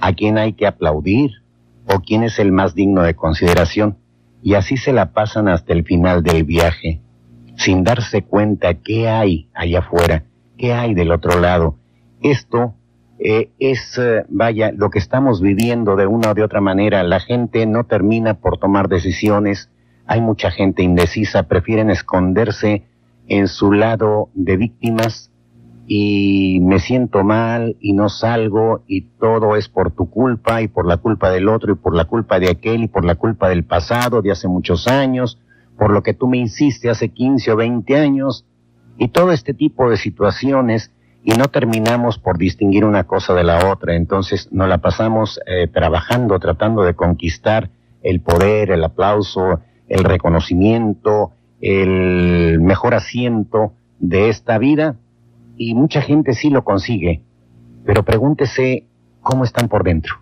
a 0.00 0.14
quién 0.14 0.38
hay 0.38 0.54
que 0.54 0.66
aplaudir 0.66 1.32
o 1.84 2.00
quién 2.00 2.22
es 2.22 2.38
el 2.38 2.50
más 2.50 2.74
digno 2.74 3.02
de 3.02 3.14
consideración. 3.14 3.98
Y 4.42 4.54
así 4.54 4.76
se 4.76 4.92
la 4.92 5.12
pasan 5.12 5.48
hasta 5.48 5.72
el 5.72 5.84
final 5.84 6.22
del 6.22 6.44
viaje, 6.44 7.00
sin 7.56 7.84
darse 7.84 8.22
cuenta 8.22 8.74
qué 8.74 9.08
hay 9.08 9.48
allá 9.54 9.80
afuera, 9.80 10.24
qué 10.56 10.72
hay 10.72 10.94
del 10.94 11.10
otro 11.10 11.40
lado. 11.40 11.76
Esto 12.22 12.74
eh, 13.18 13.50
es, 13.58 13.98
eh, 13.98 14.24
vaya, 14.28 14.70
lo 14.72 14.90
que 14.90 14.98
estamos 14.98 15.42
viviendo 15.42 15.96
de 15.96 16.06
una 16.06 16.30
o 16.30 16.34
de 16.34 16.44
otra 16.44 16.60
manera. 16.60 17.02
La 17.02 17.20
gente 17.20 17.66
no 17.66 17.84
termina 17.84 18.34
por 18.34 18.58
tomar 18.58 18.88
decisiones. 18.88 19.70
Hay 20.06 20.20
mucha 20.20 20.50
gente 20.50 20.82
indecisa, 20.82 21.44
prefieren 21.44 21.90
esconderse 21.90 22.84
en 23.26 23.48
su 23.48 23.72
lado 23.72 24.30
de 24.34 24.56
víctimas 24.56 25.30
y 25.90 26.60
me 26.60 26.80
siento 26.80 27.24
mal 27.24 27.76
y 27.80 27.94
no 27.94 28.10
salgo 28.10 28.82
y 28.86 29.06
todo 29.18 29.56
es 29.56 29.70
por 29.70 29.90
tu 29.90 30.10
culpa 30.10 30.60
y 30.60 30.68
por 30.68 30.86
la 30.86 30.98
culpa 30.98 31.30
del 31.30 31.48
otro 31.48 31.72
y 31.72 31.76
por 31.76 31.96
la 31.96 32.04
culpa 32.04 32.38
de 32.38 32.50
aquel 32.50 32.84
y 32.84 32.88
por 32.88 33.06
la 33.06 33.14
culpa 33.14 33.48
del 33.48 33.64
pasado 33.64 34.20
de 34.20 34.30
hace 34.30 34.48
muchos 34.48 34.86
años, 34.86 35.38
por 35.78 35.90
lo 35.90 36.02
que 36.02 36.12
tú 36.12 36.28
me 36.28 36.36
hiciste 36.36 36.90
hace 36.90 37.08
15 37.08 37.52
o 37.52 37.56
20 37.56 37.96
años 37.96 38.44
y 38.98 39.08
todo 39.08 39.32
este 39.32 39.54
tipo 39.54 39.88
de 39.88 39.96
situaciones 39.96 40.92
y 41.24 41.30
no 41.30 41.46
terminamos 41.46 42.18
por 42.18 42.36
distinguir 42.36 42.84
una 42.84 43.04
cosa 43.04 43.32
de 43.32 43.44
la 43.44 43.72
otra. 43.72 43.94
Entonces 43.96 44.52
nos 44.52 44.68
la 44.68 44.78
pasamos 44.78 45.40
eh, 45.46 45.68
trabajando, 45.68 46.38
tratando 46.38 46.82
de 46.82 46.92
conquistar 46.92 47.70
el 48.02 48.20
poder, 48.20 48.72
el 48.72 48.84
aplauso, 48.84 49.60
el 49.88 50.04
reconocimiento, 50.04 51.32
el 51.62 52.60
mejor 52.60 52.94
asiento 52.94 53.72
de 53.98 54.28
esta 54.28 54.58
vida 54.58 54.96
y 55.58 55.74
mucha 55.74 56.00
gente 56.00 56.32
sí 56.32 56.48
lo 56.48 56.64
consigue, 56.64 57.22
pero 57.84 58.04
pregúntese 58.04 58.86
cómo 59.20 59.44
están 59.44 59.68
por 59.68 59.84
dentro. 59.84 60.14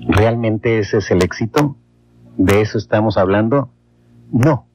¿Realmente 0.00 0.78
ese 0.78 0.98
es 0.98 1.10
el 1.10 1.22
éxito? 1.22 1.76
¿De 2.36 2.62
eso 2.62 2.78
estamos 2.78 3.18
hablando? 3.18 3.70
No, 4.32 4.66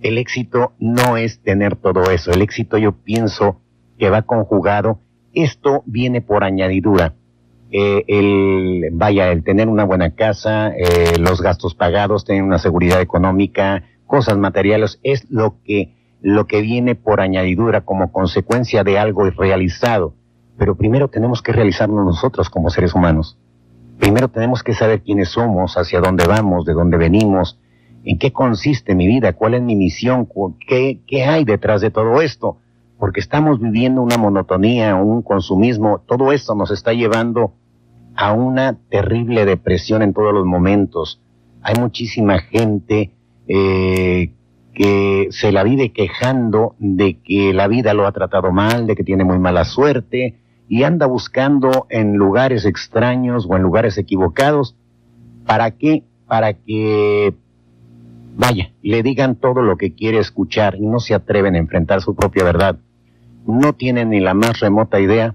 el 0.00 0.16
éxito 0.16 0.72
no 0.78 1.16
es 1.16 1.40
tener 1.42 1.76
todo 1.76 2.10
eso, 2.10 2.30
el 2.30 2.40
éxito 2.40 2.78
yo 2.78 2.92
pienso 2.92 3.60
que 3.98 4.10
va 4.10 4.22
conjugado, 4.22 5.00
esto 5.34 5.82
viene 5.86 6.22
por 6.22 6.44
añadidura. 6.44 7.14
Eh, 7.72 8.04
el, 8.08 8.88
vaya, 8.92 9.30
el 9.30 9.44
tener 9.44 9.68
una 9.68 9.84
buena 9.84 10.14
casa, 10.16 10.72
eh, 10.76 11.18
los 11.20 11.40
gastos 11.40 11.74
pagados, 11.74 12.24
tener 12.24 12.42
una 12.42 12.58
seguridad 12.58 13.00
económica, 13.00 13.84
cosas 14.06 14.38
materiales, 14.38 14.98
es 15.04 15.30
lo 15.30 15.56
que, 15.62 15.94
lo 16.22 16.46
que 16.46 16.60
viene 16.60 16.94
por 16.94 17.20
añadidura 17.20 17.82
como 17.82 18.12
consecuencia 18.12 18.84
de 18.84 18.98
algo 18.98 19.28
realizado. 19.30 20.14
Pero 20.58 20.76
primero 20.76 21.08
tenemos 21.08 21.42
que 21.42 21.52
realizarlo 21.52 22.04
nosotros 22.04 22.50
como 22.50 22.70
seres 22.70 22.94
humanos. 22.94 23.38
Primero 23.98 24.28
tenemos 24.28 24.62
que 24.62 24.74
saber 24.74 25.02
quiénes 25.02 25.30
somos, 25.30 25.76
hacia 25.76 26.00
dónde 26.00 26.26
vamos, 26.26 26.64
de 26.64 26.72
dónde 26.72 26.96
venimos, 26.96 27.58
en 28.04 28.18
qué 28.18 28.32
consiste 28.32 28.94
mi 28.94 29.06
vida, 29.06 29.34
cuál 29.34 29.54
es 29.54 29.62
mi 29.62 29.76
misión, 29.76 30.28
qué, 30.66 31.00
qué 31.06 31.24
hay 31.24 31.44
detrás 31.44 31.80
de 31.80 31.90
todo 31.90 32.20
esto. 32.20 32.58
Porque 32.98 33.20
estamos 33.20 33.60
viviendo 33.60 34.02
una 34.02 34.18
monotonía, 34.18 34.94
un 34.96 35.22
consumismo, 35.22 36.02
todo 36.06 36.32
esto 36.32 36.54
nos 36.54 36.70
está 36.70 36.92
llevando 36.92 37.54
a 38.14 38.32
una 38.32 38.78
terrible 38.90 39.46
depresión 39.46 40.02
en 40.02 40.12
todos 40.12 40.34
los 40.34 40.44
momentos. 40.44 41.20
Hay 41.62 41.74
muchísima 41.78 42.40
gente 42.40 43.12
eh, 43.48 44.32
que 44.74 45.28
se 45.30 45.52
la 45.52 45.64
vive 45.64 45.92
quejando 45.92 46.74
de 46.78 47.18
que 47.18 47.52
la 47.52 47.68
vida 47.68 47.94
lo 47.94 48.06
ha 48.06 48.12
tratado 48.12 48.52
mal, 48.52 48.86
de 48.86 48.96
que 48.96 49.04
tiene 49.04 49.24
muy 49.24 49.38
mala 49.38 49.64
suerte 49.64 50.36
y 50.68 50.84
anda 50.84 51.06
buscando 51.06 51.86
en 51.90 52.14
lugares 52.14 52.64
extraños 52.64 53.46
o 53.48 53.56
en 53.56 53.62
lugares 53.62 53.98
equivocados. 53.98 54.76
¿Para 55.44 55.72
qué? 55.72 56.04
Para 56.26 56.52
que, 56.52 57.34
vaya, 58.36 58.72
le 58.82 59.02
digan 59.02 59.34
todo 59.34 59.62
lo 59.62 59.76
que 59.76 59.94
quiere 59.94 60.18
escuchar 60.18 60.76
y 60.76 60.86
no 60.86 61.00
se 61.00 61.14
atreven 61.14 61.56
a 61.56 61.58
enfrentar 61.58 62.00
su 62.00 62.14
propia 62.14 62.44
verdad. 62.44 62.78
No 63.46 63.72
tienen 63.72 64.10
ni 64.10 64.20
la 64.20 64.34
más 64.34 64.60
remota 64.60 65.00
idea 65.00 65.34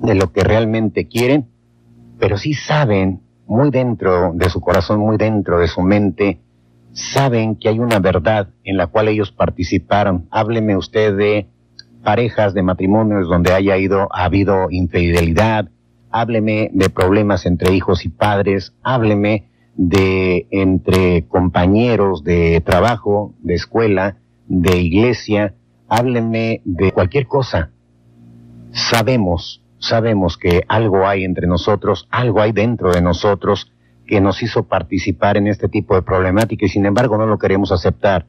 de 0.00 0.16
lo 0.16 0.32
que 0.32 0.42
realmente 0.42 1.06
quieren, 1.06 1.46
pero 2.18 2.36
sí 2.36 2.54
saben 2.54 3.20
muy 3.46 3.70
dentro 3.70 4.32
de 4.34 4.50
su 4.50 4.60
corazón, 4.60 5.00
muy 5.00 5.18
dentro 5.18 5.60
de 5.60 5.68
su 5.68 5.82
mente, 5.82 6.40
saben 6.92 7.56
que 7.56 7.68
hay 7.68 7.78
una 7.78 7.98
verdad 7.98 8.48
en 8.64 8.76
la 8.76 8.86
cual 8.86 9.08
ellos 9.08 9.32
participaron. 9.32 10.26
Hábleme 10.30 10.76
usted 10.76 11.16
de 11.16 11.48
parejas, 12.02 12.54
de 12.54 12.62
matrimonios 12.62 13.28
donde 13.28 13.52
haya 13.52 13.76
ido, 13.78 14.08
ha 14.12 14.24
habido 14.24 14.68
infidelidad, 14.70 15.68
hábleme 16.10 16.70
de 16.72 16.90
problemas 16.90 17.46
entre 17.46 17.74
hijos 17.74 18.04
y 18.04 18.08
padres, 18.08 18.74
hábleme 18.82 19.48
de 19.74 20.46
entre 20.50 21.26
compañeros 21.26 22.24
de 22.24 22.60
trabajo, 22.60 23.34
de 23.40 23.54
escuela, 23.54 24.18
de 24.46 24.78
iglesia, 24.78 25.54
hábleme 25.88 26.60
de 26.64 26.92
cualquier 26.92 27.26
cosa. 27.26 27.70
Sabemos, 28.72 29.62
sabemos 29.78 30.36
que 30.36 30.64
algo 30.68 31.06
hay 31.06 31.24
entre 31.24 31.46
nosotros, 31.46 32.06
algo 32.10 32.42
hay 32.42 32.52
dentro 32.52 32.92
de 32.92 33.00
nosotros 33.00 33.72
que 34.12 34.20
nos 34.20 34.42
hizo 34.42 34.64
participar 34.64 35.38
en 35.38 35.46
este 35.46 35.70
tipo 35.70 35.94
de 35.94 36.02
problemática 36.02 36.66
y 36.66 36.68
sin 36.68 36.84
embargo 36.84 37.16
no 37.16 37.24
lo 37.24 37.38
queremos 37.38 37.72
aceptar. 37.72 38.26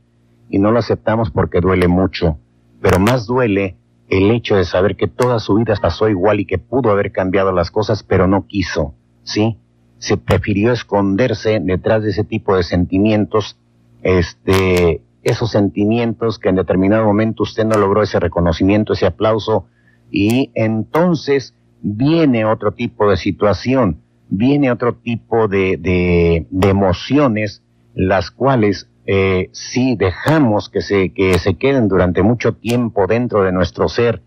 Y 0.50 0.58
no 0.58 0.72
lo 0.72 0.80
aceptamos 0.80 1.30
porque 1.30 1.60
duele 1.60 1.90
mucho. 1.90 2.38
Pero 2.82 3.00
más 3.00 3.28
duele 3.28 3.76
el 4.08 4.32
hecho 4.32 4.56
de 4.56 4.64
saber 4.64 4.96
que 4.96 5.10
toda 5.10 5.40
su 5.40 5.56
vida 5.56 5.76
pasó 5.82 6.08
igual 6.08 6.40
y 6.40 6.46
que 6.46 6.58
pudo 6.58 6.90
haber 6.90 7.12
cambiado 7.12 7.52
las 7.52 7.70
cosas, 7.70 8.02
pero 8.02 8.28
no 8.30 8.48
quiso, 8.48 8.94
¿sí? 9.24 9.58
Se 9.98 10.16
prefirió 10.16 10.72
esconderse 10.72 11.60
detrás 11.60 12.02
de 12.02 12.12
ese 12.12 12.24
tipo 12.24 12.56
de 12.56 12.64
sentimientos, 12.64 13.60
este, 14.04 15.02
esos 15.22 15.52
sentimientos 15.52 16.40
que 16.40 16.48
en 16.48 16.56
determinado 16.56 17.04
momento 17.04 17.44
usted 17.44 17.66
no 17.66 17.78
logró 17.78 18.04
ese 18.04 18.22
reconocimiento, 18.22 18.94
ese 18.94 19.08
aplauso, 19.08 19.66
y 20.10 20.50
entonces 20.56 21.54
viene 21.82 22.46
otro 22.46 22.72
tipo 22.72 23.10
de 23.10 23.18
situación 23.18 24.03
viene 24.36 24.72
otro 24.72 24.96
tipo 24.96 25.48
de, 25.48 25.78
de, 25.80 26.70
emociones, 26.70 27.62
las 27.94 28.32
cuales 28.32 28.90
eh, 29.06 29.50
si 29.52 29.96
dejamos 29.96 30.70
que 30.70 30.82
se, 30.82 31.14
que 31.14 31.38
se 31.38 31.54
queden 31.54 31.88
durante 31.88 32.24
mucho 32.24 32.54
tiempo 32.54 33.06
dentro 33.06 33.44
de 33.44 33.52
nuestro 33.52 33.88
ser, 33.90 34.24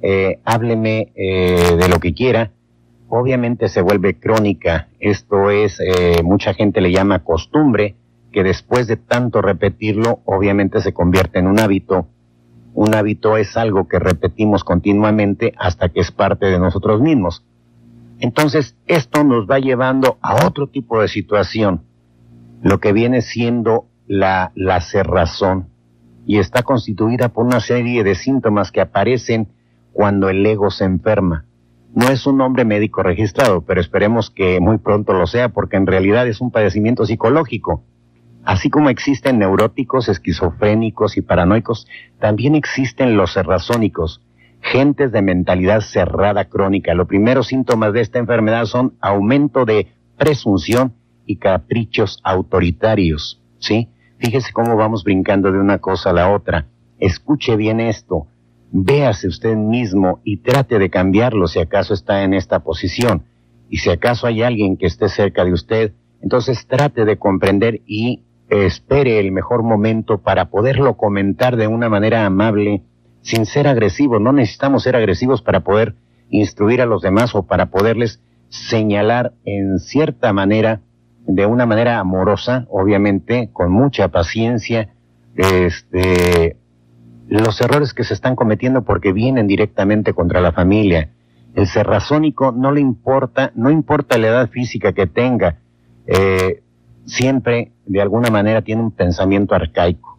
eh, 0.00 0.38
hábleme 0.44 1.12
eh, 1.16 1.76
de 1.76 1.88
lo 1.88 1.98
que 1.98 2.14
quiera, 2.14 2.52
obviamente 3.08 3.68
se 3.68 3.82
vuelve 3.82 4.20
crónica. 4.20 4.88
Esto 5.00 5.50
es, 5.50 5.80
eh, 5.80 6.22
mucha 6.22 6.54
gente 6.54 6.80
le 6.80 6.92
llama 6.92 7.24
costumbre, 7.24 7.96
que 8.30 8.44
después 8.44 8.86
de 8.86 8.96
tanto 8.96 9.42
repetirlo, 9.42 10.20
obviamente 10.24 10.80
se 10.82 10.92
convierte 10.92 11.40
en 11.40 11.48
un 11.48 11.58
hábito. 11.58 12.06
Un 12.74 12.94
hábito 12.94 13.36
es 13.36 13.56
algo 13.56 13.88
que 13.88 13.98
repetimos 13.98 14.62
continuamente 14.62 15.52
hasta 15.58 15.88
que 15.88 15.98
es 15.98 16.12
parte 16.12 16.46
de 16.46 16.60
nosotros 16.60 17.00
mismos. 17.00 17.42
Entonces, 18.20 18.76
esto 18.86 19.22
nos 19.24 19.46
va 19.46 19.58
llevando 19.58 20.18
a 20.20 20.46
otro 20.46 20.68
tipo 20.68 21.00
de 21.00 21.08
situación, 21.08 21.82
lo 22.62 22.80
que 22.80 22.92
viene 22.92 23.20
siendo 23.22 23.86
la, 24.06 24.52
la 24.54 24.80
cerrazón, 24.80 25.68
y 26.26 26.38
está 26.38 26.62
constituida 26.62 27.30
por 27.30 27.46
una 27.46 27.60
serie 27.60 28.04
de 28.04 28.14
síntomas 28.14 28.72
que 28.72 28.80
aparecen 28.80 29.48
cuando 29.92 30.28
el 30.28 30.44
ego 30.44 30.70
se 30.70 30.84
enferma. 30.84 31.46
No 31.94 32.08
es 32.08 32.26
un 32.26 32.36
nombre 32.36 32.64
médico 32.64 33.02
registrado, 33.02 33.62
pero 33.62 33.80
esperemos 33.80 34.30
que 34.30 34.60
muy 34.60 34.78
pronto 34.78 35.12
lo 35.14 35.26
sea, 35.26 35.48
porque 35.48 35.76
en 35.76 35.86
realidad 35.86 36.28
es 36.28 36.40
un 36.40 36.50
padecimiento 36.50 37.06
psicológico. 37.06 37.82
Así 38.44 38.70
como 38.70 38.90
existen 38.90 39.38
neuróticos, 39.38 40.08
esquizofrénicos 40.08 41.16
y 41.16 41.22
paranoicos, 41.22 41.86
también 42.18 42.54
existen 42.54 43.16
los 43.16 43.34
cerrazónicos, 43.34 44.22
gentes 44.60 45.12
de 45.12 45.22
mentalidad 45.22 45.80
cerrada 45.80 46.46
crónica. 46.46 46.94
Los 46.94 47.08
primeros 47.08 47.48
síntomas 47.48 47.92
de 47.92 48.00
esta 48.00 48.18
enfermedad 48.18 48.64
son 48.66 48.94
aumento 49.00 49.64
de 49.64 49.88
presunción 50.16 50.94
y 51.26 51.36
caprichos 51.36 52.20
autoritarios, 52.24 53.40
¿sí? 53.58 53.88
Fíjese 54.18 54.52
cómo 54.52 54.76
vamos 54.76 55.04
brincando 55.04 55.52
de 55.52 55.60
una 55.60 55.78
cosa 55.78 56.10
a 56.10 56.12
la 56.12 56.30
otra. 56.30 56.66
escuche 56.98 57.54
bien 57.54 57.78
esto, 57.78 58.26
véase 58.72 59.28
usted 59.28 59.54
mismo 59.54 60.20
y 60.24 60.38
trate 60.38 60.78
de 60.80 60.90
cambiarlo 60.90 61.46
si 61.46 61.60
acaso 61.60 61.94
está 61.94 62.24
en 62.24 62.34
esta 62.34 62.60
posición. 62.60 63.22
Y 63.70 63.78
si 63.78 63.90
acaso 63.90 64.26
hay 64.26 64.42
alguien 64.42 64.76
que 64.76 64.86
esté 64.86 65.08
cerca 65.08 65.44
de 65.44 65.52
usted, 65.52 65.92
entonces 66.20 66.66
trate 66.66 67.04
de 67.04 67.18
comprender 67.18 67.82
y 67.86 68.24
espere 68.48 69.20
el 69.20 69.30
mejor 69.30 69.62
momento 69.62 70.18
para 70.18 70.46
poderlo 70.46 70.96
comentar 70.96 71.56
de 71.56 71.66
una 71.66 71.88
manera 71.88 72.24
amable, 72.24 72.82
sin 73.22 73.46
ser 73.46 73.68
agresivo. 73.68 74.18
No 74.18 74.32
necesitamos 74.32 74.82
ser 74.82 74.96
agresivos 74.96 75.42
para 75.42 75.60
poder 75.60 75.94
instruir 76.30 76.80
a 76.82 76.86
los 76.86 77.02
demás 77.02 77.34
o 77.34 77.44
para 77.44 77.66
poderles 77.66 78.20
señalar 78.48 79.32
en 79.44 79.78
cierta 79.78 80.32
manera, 80.32 80.80
de 81.26 81.46
una 81.46 81.66
manera 81.66 81.98
amorosa, 81.98 82.66
obviamente, 82.70 83.50
con 83.52 83.70
mucha 83.70 84.08
paciencia, 84.08 84.88
este, 85.36 86.56
los 87.28 87.60
errores 87.60 87.92
que 87.92 88.04
se 88.04 88.14
están 88.14 88.34
cometiendo 88.34 88.82
porque 88.82 89.12
vienen 89.12 89.46
directamente 89.46 90.14
contra 90.14 90.40
la 90.40 90.52
familia. 90.52 91.10
El 91.54 91.66
serrazónico 91.66 92.52
no 92.52 92.72
le 92.72 92.80
importa, 92.80 93.52
no 93.54 93.70
importa 93.70 94.16
la 94.16 94.28
edad 94.28 94.50
física 94.50 94.92
que 94.92 95.06
tenga, 95.06 95.58
eh, 96.06 96.62
siempre 97.04 97.72
de 97.84 98.00
alguna 98.00 98.30
manera 98.30 98.62
tiene 98.62 98.82
un 98.82 98.90
pensamiento 98.90 99.54
arcaico. 99.54 100.18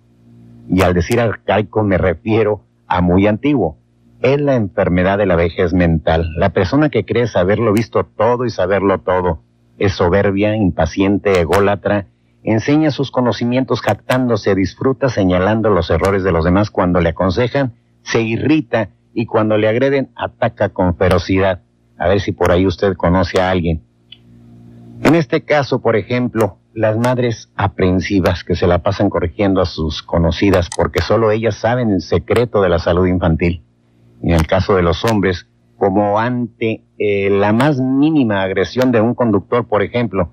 Y 0.70 0.82
al 0.82 0.94
decir 0.94 1.20
arcaico 1.20 1.84
me 1.84 1.98
refiero 1.98 2.62
a 2.90 3.02
muy 3.02 3.28
antiguo. 3.28 3.78
Es 4.22 4.42
la 4.42 4.56
enfermedad 4.56 5.18
de 5.18 5.26
la 5.26 5.36
vejez 5.36 5.74
mental. 5.74 6.28
La 6.36 6.50
persona 6.50 6.90
que 6.90 7.06
cree 7.06 7.28
saberlo 7.28 7.72
visto 7.72 8.04
todo 8.04 8.46
y 8.46 8.50
saberlo 8.50 9.00
todo 9.00 9.44
es 9.78 9.94
soberbia, 9.94 10.56
impaciente, 10.56 11.40
ególatra, 11.40 12.08
enseña 12.44 12.92
sus 12.92 13.12
conocimientos 13.12 13.82
jactándose, 13.82 14.56
disfruta 14.56 15.10
señalando 15.10 15.70
los 15.70 15.90
errores 15.90 16.24
de 16.24 16.32
los 16.32 16.44
demás 16.44 16.70
cuando 16.70 17.00
le 17.00 17.10
aconsejan, 17.10 17.74
se 18.04 18.22
irrita 18.22 18.90
y 19.14 19.26
cuando 19.26 19.58
le 19.58 19.70
agreden 19.70 20.10
ataca 20.16 20.70
con 20.70 20.96
ferocidad. 20.96 21.62
A 21.98 22.08
ver 22.08 22.22
si 22.22 22.32
por 22.32 22.52
ahí 22.52 22.66
usted 22.66 22.96
conoce 22.96 23.42
a 23.42 23.50
alguien. 23.50 23.82
En 25.02 25.16
este 25.16 25.44
caso, 25.44 25.80
por 25.82 25.96
ejemplo, 25.96 26.59
las 26.74 26.98
madres 26.98 27.50
aprensivas 27.56 28.44
que 28.44 28.56
se 28.56 28.68
la 28.68 28.80
pasan 28.80 29.10
corrigiendo 29.10 29.62
a 29.62 29.66
sus 29.66 30.04
conocidas 30.04 30.70
porque 30.76 31.02
solo 31.02 31.32
ellas 31.32 31.56
saben 31.56 31.92
el 31.92 32.02
secreto 32.02 32.62
de 32.62 32.70
la 32.70 32.80
salud 32.80 33.08
infantil. 33.08 33.64
En 34.22 34.32
el 34.32 34.46
caso 34.46 34.76
de 34.76 34.84
los 34.84 35.04
hombres, 35.04 35.48
como 35.78 36.20
ante 36.20 36.84
eh, 37.00 37.30
la 37.30 37.54
más 37.54 37.80
mínima 37.80 38.44
agresión 38.44 38.92
de 38.92 39.02
un 39.02 39.16
conductor, 39.16 39.68
por 39.68 39.82
ejemplo, 39.82 40.32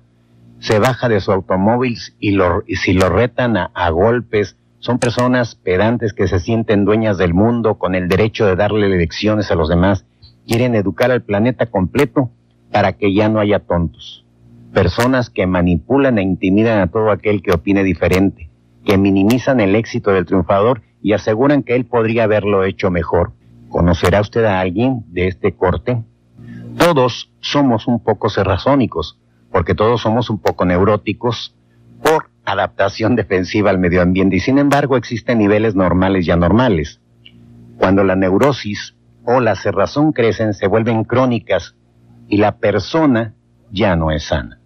se 0.59 0.79
baja 0.79 1.09
de 1.09 1.21
su 1.21 1.31
automóvil 1.31 1.97
y, 2.19 2.31
lo, 2.31 2.63
y 2.67 2.75
si 2.75 2.93
lo 2.93 3.09
retan 3.09 3.57
a, 3.57 3.71
a, 3.73 3.89
golpes, 3.89 4.57
son 4.79 4.99
personas 4.99 5.55
pedantes 5.55 6.13
que 6.13 6.27
se 6.27 6.39
sienten 6.39 6.85
dueñas 6.85 7.17
del 7.17 7.33
mundo 7.33 7.75
con 7.79 7.95
el 7.95 8.07
derecho 8.07 8.45
de 8.45 8.55
darle 8.55 8.89
lecciones 8.89 9.49
a 9.51 9.55
los 9.55 9.69
demás, 9.69 10.05
quieren 10.47 10.75
educar 10.75 11.11
al 11.11 11.23
planeta 11.23 11.65
completo 11.67 12.29
para 12.71 12.93
que 12.93 13.13
ya 13.13 13.29
no 13.29 13.39
haya 13.39 13.59
tontos 13.59 14.26
personas 14.73 15.29
que 15.29 15.47
manipulan 15.47 16.17
e 16.17 16.21
intimidan 16.21 16.79
a 16.79 16.87
todo 16.87 17.11
aquel 17.11 17.41
que 17.41 17.51
opine 17.51 17.83
diferente, 17.83 18.49
que 18.85 18.97
minimizan 18.97 19.59
el 19.59 19.75
éxito 19.75 20.11
del 20.11 20.25
triunfador 20.25 20.81
y 21.01 21.13
aseguran 21.13 21.63
que 21.63 21.75
él 21.75 21.85
podría 21.85 22.23
haberlo 22.23 22.63
hecho 22.63 22.91
mejor. 22.91 23.33
¿Conocerá 23.69 24.21
usted 24.21 24.45
a 24.45 24.59
alguien 24.59 25.03
de 25.07 25.27
este 25.27 25.53
corte? 25.53 26.03
Todos 26.77 27.31
somos 27.41 27.87
un 27.87 28.01
poco 28.03 28.29
serrazónicos, 28.29 29.19
porque 29.51 29.75
todos 29.75 30.01
somos 30.01 30.29
un 30.29 30.39
poco 30.39 30.65
neuróticos 30.65 31.55
por 32.03 32.29
adaptación 32.45 33.15
defensiva 33.15 33.69
al 33.69 33.79
medio 33.79 34.01
ambiente 34.01 34.37
y 34.37 34.39
sin 34.39 34.57
embargo 34.57 34.95
existen 34.95 35.39
niveles 35.39 35.75
normales 35.75 36.27
y 36.27 36.31
anormales. 36.31 37.01
Cuando 37.77 38.03
la 38.03 38.15
neurosis 38.15 38.95
o 39.25 39.39
la 39.41 39.55
cerrazón 39.55 40.13
crecen 40.13 40.53
se 40.53 40.67
vuelven 40.67 41.03
crónicas 41.03 41.75
y 42.29 42.37
la 42.37 42.57
persona 42.57 43.33
ya 43.71 43.95
no 43.95 44.11
es 44.11 44.23
sana. 44.23 44.56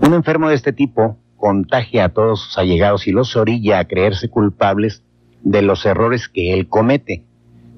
Un 0.00 0.14
enfermo 0.14 0.48
de 0.48 0.54
este 0.54 0.72
tipo 0.72 1.18
contagia 1.36 2.04
a 2.04 2.08
todos 2.10 2.40
sus 2.40 2.58
allegados 2.58 3.08
y 3.08 3.12
los 3.12 3.34
orilla 3.36 3.80
a 3.80 3.84
creerse 3.86 4.28
culpables 4.28 5.02
de 5.42 5.60
los 5.60 5.84
errores 5.86 6.28
que 6.28 6.54
él 6.54 6.68
comete. 6.68 7.24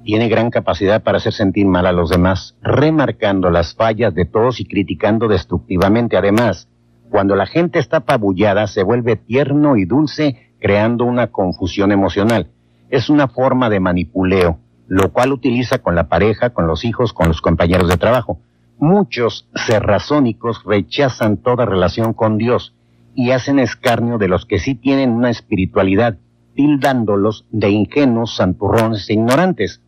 Tiene 0.04 0.28
gran 0.28 0.50
capacidad 0.50 1.02
para 1.02 1.16
hacer 1.16 1.33
sentir 1.33 1.66
mal 1.66 1.87
a 1.87 1.92
los 1.92 2.11
demás, 2.11 2.56
remarcando 2.62 3.50
las 3.50 3.74
fallas 3.74 4.14
de 4.14 4.26
todos 4.26 4.61
y 4.61 4.66
criticando 4.66 5.28
destructivamente. 5.28 6.16
Además, 6.18 6.68
cuando 7.11 7.37
la 7.37 7.46
gente 7.46 7.78
está 7.78 7.98
apabullada, 7.98 8.66
se 8.66 8.83
vuelve 8.83 9.16
tierno 9.16 9.76
y 9.76 9.87
dulce, 9.87 10.52
creando 10.61 11.06
una 11.06 11.28
confusión 11.28 11.90
emocional. 11.90 12.50
Es 12.90 13.09
una 13.09 13.28
forma 13.28 13.70
de 13.70 13.80
manipuleo, 13.80 14.59
lo 14.88 15.11
cual 15.12 15.33
utiliza 15.33 15.78
con 15.78 15.94
la 15.94 16.09
pareja, 16.09 16.50
con 16.50 16.66
los 16.66 16.85
hijos, 16.85 17.12
con 17.14 17.28
los 17.28 17.40
compañeros 17.40 17.88
de 17.88 17.96
trabajo. 17.96 18.40
Muchos 18.81 19.47
serrazónicos 19.55 20.64
rechazan 20.64 21.37
toda 21.37 21.66
relación 21.66 22.14
con 22.14 22.38
Dios 22.38 22.75
y 23.14 23.33
hacen 23.33 23.59
escarnio 23.59 24.16
de 24.16 24.27
los 24.27 24.47
que 24.47 24.59
sí 24.59 24.75
tienen 24.75 25.11
una 25.11 25.29
espiritualidad, 25.29 26.16
tildándolos 26.55 27.45
de 27.51 27.69
ingenuos, 27.69 28.37
santurrones 28.37 29.11
e 29.11 29.12
ignorantes. 29.12 29.83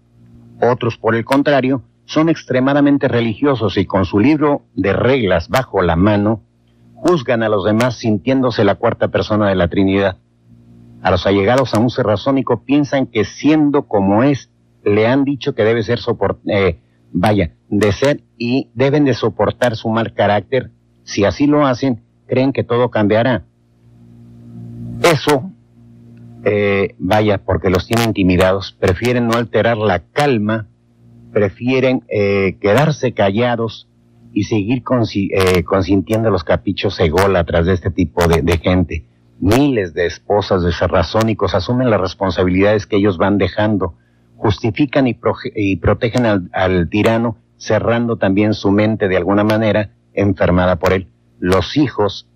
Otros, 0.61 0.99
por 0.99 1.15
el 1.15 1.25
contrario, 1.25 1.83
son 2.05 2.29
extremadamente 2.29 3.09
religiosos 3.09 3.79
y 3.79 3.87
con 3.87 4.05
su 4.05 4.21
libro 4.21 4.67
de 4.75 4.93
reglas 4.93 5.49
bajo 5.49 5.81
la 5.81 5.97
mano, 5.97 6.43
juzgan 6.95 7.43
a 7.43 7.49
los 7.49 7.65
demás 7.65 7.97
sintiéndose 7.97 8.63
la 8.63 8.75
cuarta 8.75 9.09
persona 9.09 9.49
de 9.49 9.55
la 9.55 9.69
Trinidad. 9.69 10.19
A 11.01 11.11
los 11.11 11.27
allegados 11.27 11.73
a 11.73 11.81
un 11.81 11.89
serrazónico 11.89 12.63
piensan 12.65 13.07
que 13.07 13.25
siendo 13.25 13.89
como 13.89 14.23
es, 14.23 14.51
le 14.85 15.07
han 15.07 15.25
dicho 15.25 15.55
que 15.55 15.65
debe 15.65 15.83
ser 15.83 15.99
soportado, 15.99 16.55
eh, 16.55 16.79
vaya, 17.13 17.53
de 17.69 17.93
ser 17.93 18.23
y 18.37 18.71
deben 18.75 19.05
de 19.05 19.15
soportar 19.15 19.77
su 19.77 19.89
mal 19.89 20.15
carácter. 20.15 20.71
Si 21.05 21.25
así 21.25 21.47
lo 21.47 21.67
hacen, 21.67 22.03
creen 22.27 22.53
que 22.53 22.65
todo 22.65 22.91
cambiará. 22.91 23.45
Eso, 25.03 25.51
eh, 26.45 26.95
vaya, 26.99 27.39
porque 27.39 27.71
los 27.71 27.87
tiene 27.87 28.05
intimidados, 28.05 28.77
prefieren 28.79 29.27
no 29.29 29.35
alterar 29.35 29.77
la 29.77 30.01
calma, 30.01 30.69
prefieren 31.33 32.05
eh, 32.09 32.57
quedarse 32.61 33.13
callados 33.13 33.89
y 34.33 34.45
seguir 34.45 34.83
eh, 35.15 35.65
consintiendo 35.65 36.31
los 36.31 36.45
caprichos 36.45 36.99
ególatras 37.01 37.67
de 37.67 37.75
este 37.75 37.91
tipo 37.91 38.27
de, 38.27 38.43
de, 38.43 38.59
gente. 38.59 39.05
Miles 39.41 39.93
de 39.93 40.07
esposas 40.07 40.63
de 40.63 40.73
serrazónicos 40.73 41.55
asumen 41.55 41.91
las 41.91 42.01
responsabilidades 42.01 42.87
que 42.87 42.97
ellos 42.97 43.19
van 43.19 43.39
dejando 43.39 43.95
justifican 44.43 45.07
y, 45.07 45.77
protegen 45.77 46.27
al, 46.27 46.51
al, 46.53 46.89
tirano, 46.89 47.37
cerrando 47.59 48.17
también 48.17 48.55
su 48.55 48.73
mente 48.73 49.07
de 49.07 49.17
alguna 49.17 49.45
manera 49.45 49.91
enfermada 50.15 50.81
por 50.81 50.93
él. 50.93 51.07
Los 51.39 51.77
hijos 51.77 52.29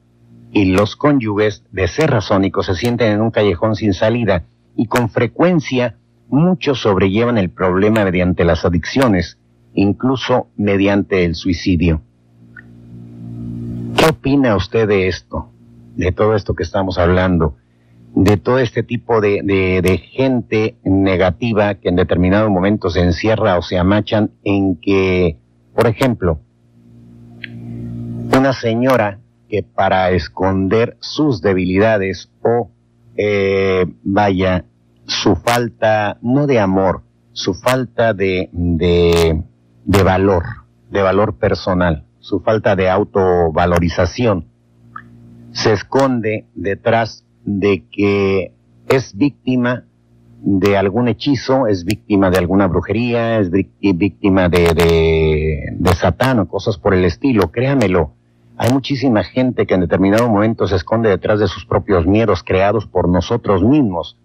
y 0.52 0.66
los 0.66 0.94
cónyuges 0.94 1.64
de 1.72 1.88
ser 1.88 2.12
razónicos 2.12 2.66
se 2.66 2.76
sienten 2.76 3.10
en 3.10 3.22
un 3.22 3.32
callejón 3.32 3.74
sin 3.74 3.92
salida 3.92 4.44
y 4.76 4.86
con 4.86 5.10
frecuencia 5.10 5.96
muchos 6.28 6.80
sobrellevan 6.82 7.38
el 7.38 7.50
problema 7.50 8.04
mediante 8.04 8.44
las 8.44 8.64
adicciones, 8.64 9.38
incluso 9.74 10.46
mediante 10.56 11.24
el 11.24 11.34
suicidio. 11.34 12.02
¿Qué 13.96 14.04
opina 14.04 14.54
usted 14.54 14.86
de 14.86 15.08
esto? 15.08 15.50
De 15.96 16.12
todo 16.12 16.36
esto 16.36 16.54
que 16.54 16.62
estamos 16.62 16.98
hablando 16.98 17.56
de 18.16 18.38
todo 18.38 18.58
este 18.60 18.82
tipo 18.82 19.20
de, 19.20 19.42
de, 19.44 19.82
de, 19.82 19.98
gente 19.98 20.78
negativa 20.82 21.74
que 21.74 21.90
en 21.90 21.96
determinado 21.96 22.48
momento 22.48 22.88
se 22.88 23.00
encierra 23.00 23.58
o 23.58 23.62
se 23.62 23.76
amachan 23.78 24.30
en 24.42 24.76
que, 24.76 25.36
por 25.74 25.86
ejemplo, 25.86 26.40
una 28.34 28.54
señora 28.54 29.20
que 29.50 29.62
para 29.62 30.12
esconder 30.12 30.96
sus 30.98 31.42
debilidades 31.42 32.30
o, 32.40 32.70
eh, 33.18 33.84
vaya, 34.02 34.64
su 35.04 35.36
falta, 35.36 36.16
no 36.22 36.46
de 36.46 36.58
amor, 36.58 37.02
su 37.32 37.52
falta 37.52 38.14
de, 38.14 38.48
de, 38.50 39.42
de 39.84 40.02
valor, 40.02 40.44
de 40.90 41.02
valor 41.02 41.36
personal, 41.36 42.06
su 42.20 42.40
falta 42.40 42.76
de 42.76 42.88
autovalorización, 42.88 44.46
se 45.52 45.74
esconde 45.74 46.46
detrás 46.54 47.25
de 47.46 47.84
que 47.90 48.52
es 48.88 49.16
víctima 49.16 49.84
de 50.42 50.76
algún 50.76 51.08
hechizo, 51.08 51.66
es 51.66 51.84
víctima 51.84 52.30
de 52.30 52.38
alguna 52.38 52.66
brujería, 52.66 53.38
es 53.38 53.50
víctima 53.50 54.48
de, 54.48 55.72
de, 55.78 55.92
Satán 55.94 56.40
o 56.40 56.48
cosas 56.48 56.76
por 56.76 56.92
el 56.92 57.04
estilo, 57.04 57.50
créamelo. 57.50 58.12
Hay 58.58 58.70
muchísima 58.70 59.24
gente 59.24 59.66
que 59.66 59.74
en 59.74 59.80
determinado 59.80 60.28
momento 60.28 60.66
se 60.66 60.76
esconde 60.76 61.08
detrás 61.08 61.40
de 61.40 61.48
sus 61.48 61.64
propios 61.64 62.06
miedos 62.06 62.42
creados 62.44 62.86
por 62.86 63.08
nosotros 63.08 63.62
mismos. 63.62 64.18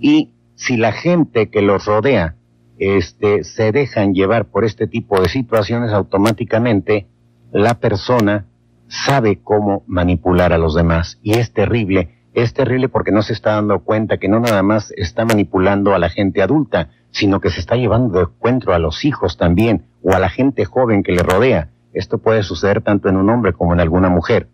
Y 0.00 0.30
si 0.54 0.76
la 0.76 0.92
gente 0.92 1.50
que 1.50 1.60
los 1.60 1.84
rodea 1.84 2.36
este, 2.78 3.44
se 3.44 3.72
dejan 3.72 4.14
llevar 4.14 4.46
por 4.46 4.64
este 4.64 4.86
tipo 4.86 5.20
de 5.20 5.28
situaciones, 5.28 5.92
automáticamente 5.92 7.06
la 7.52 7.74
persona 7.74 8.46
sabe 8.88 9.40
cómo 9.42 9.82
manipular 9.86 10.52
a 10.52 10.58
los 10.58 10.74
demás. 10.74 11.18
Y 11.22 11.34
es 11.34 11.52
terrible 11.52 12.23
es 12.34 12.52
terrible 12.52 12.88
porque 12.88 13.12
no 13.12 13.22
se 13.22 13.32
está 13.32 13.52
dando 13.52 13.78
cuenta 13.80 14.18
que 14.18 14.28
no 14.28 14.40
nada 14.40 14.62
más 14.62 14.92
está 14.96 15.24
manipulando 15.24 15.94
a 15.94 15.98
la 15.98 16.10
gente 16.10 16.42
adulta, 16.42 16.90
sino 17.10 17.40
que 17.40 17.50
se 17.50 17.60
está 17.60 17.76
llevando 17.76 18.18
de 18.18 18.24
encuentro 18.24 18.74
a 18.74 18.78
los 18.78 19.04
hijos 19.04 19.36
también 19.36 19.86
o 20.02 20.12
a 20.12 20.18
la 20.18 20.28
gente 20.28 20.64
joven 20.64 21.02
que 21.04 21.12
le 21.12 21.22
rodea. 21.22 21.70
Esto 21.92 22.18
puede 22.18 22.42
suceder 22.42 22.82
tanto 22.82 23.08
en 23.08 23.16
un 23.16 23.30
hombre 23.30 23.52
como 23.52 23.72
en 23.72 23.80
alguna 23.80 24.08
mujer. 24.08 24.48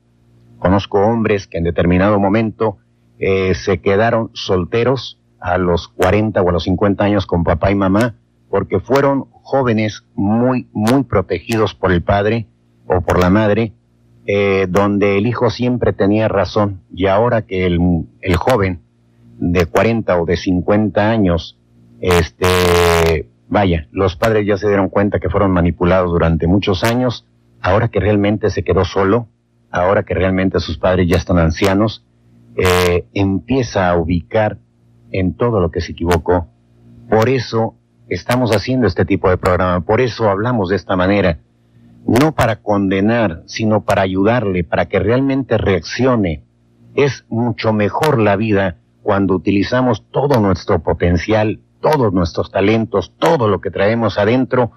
Conozco 0.58 1.00
hombres 1.00 1.46
que 1.46 1.56
en 1.56 1.64
determinado 1.64 2.20
momento 2.20 2.76
eh, 3.18 3.54
se 3.54 3.80
quedaron 3.80 4.30
solteros 4.34 5.18
a 5.40 5.56
los 5.56 5.88
40 5.88 6.42
o 6.42 6.48
a 6.50 6.52
los 6.52 6.64
50 6.64 7.02
años 7.02 7.26
con 7.26 7.44
papá 7.44 7.70
y 7.70 7.74
mamá 7.74 8.16
porque 8.50 8.80
fueron 8.80 9.26
jóvenes 9.42 10.04
muy, 10.14 10.68
muy 10.72 11.04
protegidos 11.04 11.74
por 11.74 11.92
el 11.92 12.02
padre 12.02 12.46
o 12.86 13.00
por 13.00 13.18
la 13.18 13.30
madre, 13.30 13.72
eh, 14.26 14.66
donde 14.68 15.18
el 15.18 15.26
hijo 15.26 15.50
siempre 15.50 15.92
tenía 15.92 16.28
razón 16.28 16.82
y 16.94 17.06
ahora 17.06 17.42
que 17.42 17.66
el, 17.66 17.78
el 18.20 18.36
joven 18.36 18.80
de 19.38 19.66
40 19.66 20.20
o 20.20 20.26
de 20.26 20.36
50 20.36 21.10
años, 21.10 21.58
este, 22.00 23.28
vaya, 23.48 23.88
los 23.90 24.16
padres 24.16 24.46
ya 24.46 24.56
se 24.56 24.68
dieron 24.68 24.88
cuenta 24.88 25.18
que 25.18 25.30
fueron 25.30 25.50
manipulados 25.50 26.10
durante 26.10 26.46
muchos 26.46 26.84
años, 26.84 27.26
ahora 27.60 27.88
que 27.88 28.00
realmente 28.00 28.50
se 28.50 28.62
quedó 28.62 28.84
solo, 28.84 29.28
ahora 29.70 30.02
que 30.02 30.14
realmente 30.14 30.60
sus 30.60 30.78
padres 30.78 31.08
ya 31.08 31.16
están 31.16 31.38
ancianos, 31.38 32.04
eh, 32.56 33.06
empieza 33.14 33.88
a 33.88 33.96
ubicar 33.96 34.58
en 35.12 35.34
todo 35.34 35.60
lo 35.60 35.70
que 35.70 35.80
se 35.80 35.92
equivocó. 35.92 36.48
Por 37.08 37.28
eso 37.28 37.74
estamos 38.08 38.54
haciendo 38.54 38.86
este 38.86 39.04
tipo 39.04 39.30
de 39.30 39.38
programa, 39.38 39.80
por 39.80 40.00
eso 40.00 40.28
hablamos 40.28 40.68
de 40.68 40.76
esta 40.76 40.96
manera, 40.96 41.38
no 42.06 42.32
para 42.32 42.56
condenar, 42.56 43.42
sino 43.46 43.84
para 43.84 44.02
ayudarle, 44.02 44.64
para 44.64 44.86
que 44.86 44.98
realmente 44.98 45.58
reaccione. 45.58 46.44
Es 46.94 47.24
mucho 47.28 47.72
mejor 47.72 48.18
la 48.18 48.36
vida 48.36 48.78
cuando 49.02 49.34
utilizamos 49.34 50.04
todo 50.10 50.40
nuestro 50.40 50.82
potencial, 50.82 51.60
todos 51.80 52.12
nuestros 52.12 52.50
talentos, 52.50 53.14
todo 53.18 53.48
lo 53.48 53.60
que 53.60 53.70
traemos 53.70 54.18
adentro 54.18 54.72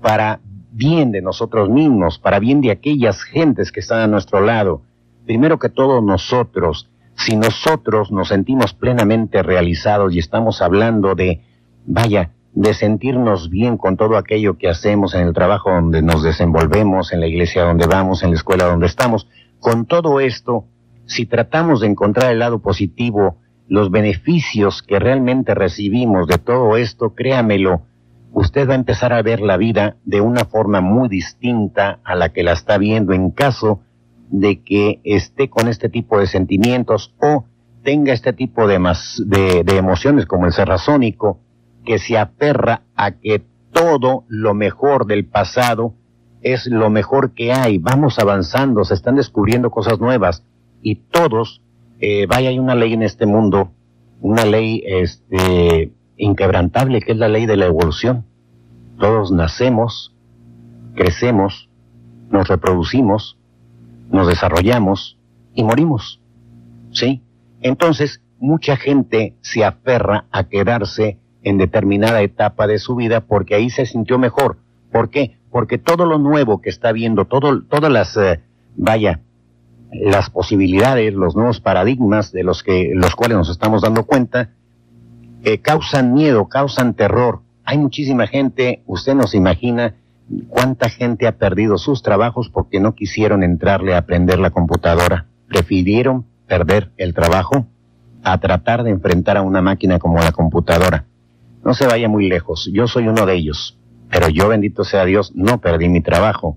para 0.00 0.40
bien 0.72 1.12
de 1.12 1.22
nosotros 1.22 1.68
mismos, 1.68 2.18
para 2.18 2.38
bien 2.38 2.60
de 2.60 2.70
aquellas 2.70 3.22
gentes 3.22 3.72
que 3.72 3.80
están 3.80 4.00
a 4.00 4.06
nuestro 4.06 4.40
lado. 4.40 4.82
Primero 5.26 5.58
que 5.58 5.68
todo 5.68 6.00
nosotros, 6.00 6.90
si 7.14 7.36
nosotros 7.36 8.10
nos 8.10 8.28
sentimos 8.28 8.72
plenamente 8.72 9.42
realizados 9.42 10.14
y 10.14 10.18
estamos 10.18 10.62
hablando 10.62 11.14
de, 11.14 11.42
vaya, 11.86 12.30
de 12.52 12.74
sentirnos 12.74 13.48
bien 13.48 13.76
con 13.76 13.96
todo 13.96 14.16
aquello 14.16 14.58
que 14.58 14.68
hacemos 14.68 15.14
en 15.14 15.26
el 15.26 15.34
trabajo 15.34 15.70
donde 15.70 16.02
nos 16.02 16.22
desenvolvemos, 16.22 17.12
en 17.12 17.20
la 17.20 17.26
iglesia 17.26 17.64
donde 17.64 17.86
vamos, 17.86 18.22
en 18.22 18.30
la 18.30 18.36
escuela 18.36 18.66
donde 18.66 18.86
estamos, 18.86 19.28
con 19.60 19.86
todo 19.86 20.20
esto, 20.20 20.64
si 21.06 21.26
tratamos 21.26 21.80
de 21.80 21.88
encontrar 21.88 22.32
el 22.32 22.38
lado 22.38 22.60
positivo, 22.60 23.36
los 23.68 23.90
beneficios 23.90 24.82
que 24.82 24.98
realmente 24.98 25.54
recibimos 25.54 26.26
de 26.26 26.38
todo 26.38 26.76
esto, 26.76 27.14
créamelo, 27.14 27.82
usted 28.32 28.68
va 28.68 28.72
a 28.72 28.76
empezar 28.76 29.12
a 29.12 29.22
ver 29.22 29.40
la 29.40 29.56
vida 29.56 29.96
de 30.04 30.20
una 30.20 30.44
forma 30.44 30.80
muy 30.80 31.08
distinta 31.08 32.00
a 32.04 32.14
la 32.14 32.32
que 32.32 32.42
la 32.42 32.52
está 32.52 32.78
viendo 32.78 33.12
en 33.12 33.30
caso 33.30 33.80
de 34.28 34.62
que 34.62 35.00
esté 35.04 35.50
con 35.50 35.68
este 35.68 35.88
tipo 35.88 36.18
de 36.18 36.26
sentimientos 36.26 37.14
o 37.20 37.44
tenga 37.82 38.12
este 38.12 38.32
tipo 38.32 38.66
de, 38.66 38.78
de, 39.24 39.76
emociones 39.76 40.26
como 40.26 40.46
el 40.46 40.52
serrazónico, 40.52 41.40
que 41.84 41.98
se 41.98 42.18
aferra 42.18 42.82
a 42.96 43.12
que 43.12 43.42
todo 43.72 44.24
lo 44.28 44.54
mejor 44.54 45.06
del 45.06 45.24
pasado 45.24 45.94
es 46.42 46.66
lo 46.66 46.90
mejor 46.90 47.32
que 47.32 47.52
hay. 47.52 47.78
Vamos 47.78 48.18
avanzando, 48.18 48.84
se 48.84 48.94
están 48.94 49.16
descubriendo 49.16 49.70
cosas 49.70 50.00
nuevas 50.00 50.44
y 50.82 50.96
todos, 50.96 51.62
eh, 52.00 52.26
vaya, 52.26 52.48
hay 52.48 52.58
una 52.58 52.74
ley 52.74 52.94
en 52.94 53.02
este 53.02 53.26
mundo, 53.26 53.72
una 54.20 54.44
ley 54.44 54.82
este, 54.86 55.92
inquebrantable 56.16 57.00
que 57.00 57.12
es 57.12 57.18
la 57.18 57.28
ley 57.28 57.46
de 57.46 57.56
la 57.56 57.66
evolución. 57.66 58.24
Todos 58.98 59.32
nacemos, 59.32 60.14
crecemos, 60.94 61.68
nos 62.30 62.48
reproducimos, 62.48 63.38
nos 64.10 64.26
desarrollamos 64.26 65.18
y 65.54 65.64
morimos. 65.64 66.20
¿Sí? 66.92 67.22
Entonces, 67.60 68.22
mucha 68.38 68.76
gente 68.76 69.36
se 69.42 69.64
aferra 69.64 70.26
a 70.30 70.44
quedarse 70.44 71.18
en 71.42 71.58
determinada 71.58 72.22
etapa 72.22 72.66
de 72.66 72.78
su 72.78 72.96
vida 72.96 73.20
porque 73.20 73.54
ahí 73.54 73.70
se 73.70 73.86
sintió 73.86 74.18
mejor. 74.18 74.58
¿Por 74.92 75.10
qué? 75.10 75.38
Porque 75.50 75.78
todo 75.78 76.06
lo 76.06 76.18
nuevo 76.18 76.60
que 76.60 76.70
está 76.70 76.92
viendo, 76.92 77.24
todo, 77.24 77.62
todas 77.62 77.90
las, 77.90 78.16
eh, 78.16 78.40
vaya, 78.76 79.20
las 79.92 80.30
posibilidades, 80.30 81.14
los 81.14 81.34
nuevos 81.34 81.60
paradigmas 81.60 82.32
de 82.32 82.44
los 82.44 82.62
que, 82.62 82.92
los 82.94 83.14
cuales 83.14 83.38
nos 83.38 83.50
estamos 83.50 83.82
dando 83.82 84.04
cuenta, 84.04 84.50
eh, 85.42 85.58
causan 85.58 86.14
miedo, 86.14 86.48
causan 86.48 86.94
terror. 86.94 87.40
Hay 87.64 87.78
muchísima 87.78 88.26
gente, 88.26 88.82
usted 88.86 89.14
nos 89.14 89.34
imagina 89.34 89.94
cuánta 90.48 90.88
gente 90.88 91.26
ha 91.26 91.32
perdido 91.32 91.78
sus 91.78 92.02
trabajos 92.02 92.48
porque 92.48 92.80
no 92.80 92.94
quisieron 92.94 93.42
entrarle 93.42 93.94
a 93.94 93.98
aprender 93.98 94.38
la 94.38 94.50
computadora. 94.50 95.26
Prefirieron 95.48 96.26
perder 96.46 96.90
el 96.96 97.14
trabajo 97.14 97.66
a 98.22 98.38
tratar 98.38 98.84
de 98.84 98.90
enfrentar 98.90 99.36
a 99.36 99.42
una 99.42 99.62
máquina 99.62 99.98
como 99.98 100.18
la 100.18 100.32
computadora. 100.32 101.06
No 101.64 101.74
se 101.74 101.86
vaya 101.86 102.08
muy 102.08 102.28
lejos, 102.28 102.70
yo 102.72 102.86
soy 102.86 103.08
uno 103.08 103.26
de 103.26 103.34
ellos, 103.34 103.78
pero 104.10 104.28
yo, 104.28 104.48
bendito 104.48 104.82
sea 104.84 105.04
Dios, 105.04 105.32
no 105.34 105.60
perdí 105.60 105.88
mi 105.88 106.00
trabajo. 106.00 106.56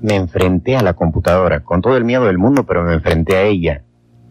Me 0.00 0.16
enfrenté 0.16 0.76
a 0.76 0.82
la 0.82 0.94
computadora, 0.94 1.60
con 1.60 1.80
todo 1.82 1.96
el 1.96 2.04
miedo 2.04 2.26
del 2.26 2.38
mundo, 2.38 2.64
pero 2.64 2.84
me 2.84 2.94
enfrenté 2.94 3.36
a 3.36 3.42
ella. 3.42 3.82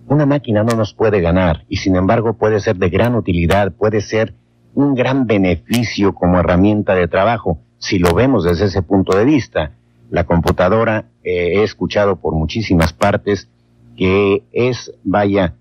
Una 0.08 0.26
máquina 0.26 0.64
no 0.64 0.76
nos 0.76 0.94
puede 0.94 1.20
ganar 1.20 1.66
y 1.68 1.78
sin 1.78 1.96
embargo 1.96 2.38
puede 2.38 2.60
ser 2.60 2.78
de 2.78 2.90
gran 2.90 3.16
utilidad, 3.16 3.74
puede 3.74 4.02
ser 4.02 4.34
un 4.74 4.94
gran 4.94 5.26
beneficio 5.26 6.14
como 6.14 6.40
herramienta 6.40 6.96
de 6.96 7.08
trabajo, 7.08 7.60
si 7.78 8.00
lo 8.00 8.14
vemos 8.14 8.44
desde 8.44 8.66
ese 8.66 8.82
punto 8.82 9.18
de 9.18 9.26
vista. 9.26 9.72
La 10.10 10.26
computadora 10.26 11.06
eh, 11.24 11.60
he 11.60 11.64
escuchado 11.64 12.18
por 12.18 12.34
muchísimas 12.36 12.94
partes 12.94 13.50
que 13.98 14.44
es, 14.54 14.94
vaya, 15.04 15.56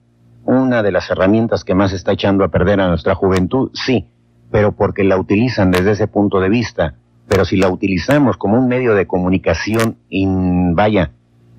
una 0.44 0.82
de 0.82 0.92
las 0.92 1.10
herramientas 1.10 1.64
que 1.64 1.74
más 1.74 1.92
está 1.92 2.12
echando 2.12 2.44
a 2.44 2.48
perder 2.48 2.80
a 2.80 2.88
nuestra 2.88 3.14
juventud, 3.14 3.70
sí, 3.72 4.06
pero 4.50 4.72
porque 4.72 5.04
la 5.04 5.18
utilizan 5.18 5.70
desde 5.70 5.92
ese 5.92 6.06
punto 6.06 6.40
de 6.40 6.48
vista. 6.48 6.94
Pero 7.28 7.44
si 7.44 7.56
la 7.56 7.68
utilizamos 7.68 8.36
como 8.36 8.58
un 8.58 8.68
medio 8.68 8.94
de 8.94 9.06
comunicación, 9.06 9.96
vaya, 10.74 11.10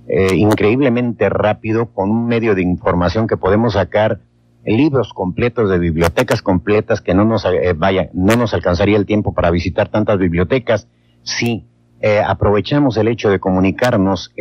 eh, 0.10 0.36
increíblemente 0.38 1.28
rápido 1.28 1.88
con 1.88 2.10
un 2.10 2.28
medio 2.28 2.56
de 2.56 2.62
información 2.62 3.28
que 3.28 3.36
podemos 3.36 3.74
sacar 3.74 4.22
libros 4.66 5.12
completos 5.12 5.70
de 5.70 5.80
bibliotecas 5.80 6.42
completas 6.42 7.02
que 7.02 7.14
no 7.14 7.26
nos 7.26 7.44
eh, 7.44 7.74
vaya 7.74 8.10
no 8.14 8.38
nos 8.38 8.54
alcanzaría 8.54 8.96
el 8.96 9.06
tiempo 9.06 9.34
para 9.34 9.52
visitar 9.52 9.90
tantas 9.90 10.18
bibliotecas 10.18 10.88
si 11.24 11.66
eh, 12.00 12.22
aprovechamos 12.26 12.96
el 12.96 13.10
hecho 13.10 13.30
de 13.30 13.40
comunicarnos 13.40 14.34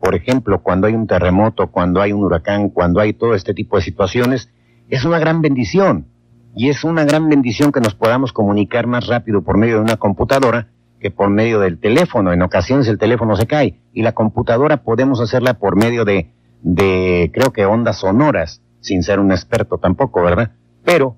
por 0.00 0.14
ejemplo 0.14 0.62
cuando 0.62 0.86
hay 0.86 0.94
un 0.94 1.06
terremoto 1.06 1.70
cuando 1.70 2.00
hay 2.00 2.12
un 2.12 2.24
huracán 2.24 2.70
cuando 2.70 2.98
hay 3.00 3.12
todo 3.12 3.34
este 3.34 3.52
tipo 3.52 3.76
de 3.76 3.82
situaciones 3.82 4.48
es 4.88 5.04
una 5.04 5.18
gran 5.18 5.42
bendición 5.42 6.06
y 6.54 6.68
es 6.68 6.84
una 6.84 7.04
gran 7.04 7.28
bendición 7.28 7.72
que 7.72 7.80
nos 7.80 7.94
podamos 7.94 8.32
comunicar 8.32 8.86
más 8.86 9.06
rápido 9.06 9.42
por 9.42 9.56
medio 9.56 9.76
de 9.76 9.82
una 9.82 9.96
computadora 9.96 10.68
que 11.00 11.10
por 11.10 11.30
medio 11.30 11.58
del 11.58 11.78
teléfono. 11.78 12.32
En 12.32 12.42
ocasiones 12.42 12.86
el 12.88 12.98
teléfono 12.98 13.36
se 13.36 13.46
cae 13.46 13.80
y 13.92 14.02
la 14.02 14.12
computadora 14.12 14.78
podemos 14.78 15.20
hacerla 15.20 15.54
por 15.54 15.76
medio 15.76 16.04
de, 16.04 16.30
de 16.62 17.30
creo 17.34 17.52
que 17.52 17.66
ondas 17.66 17.98
sonoras, 17.98 18.62
sin 18.80 19.02
ser 19.02 19.18
un 19.18 19.32
experto 19.32 19.78
tampoco, 19.78 20.22
¿verdad? 20.22 20.52
Pero 20.84 21.16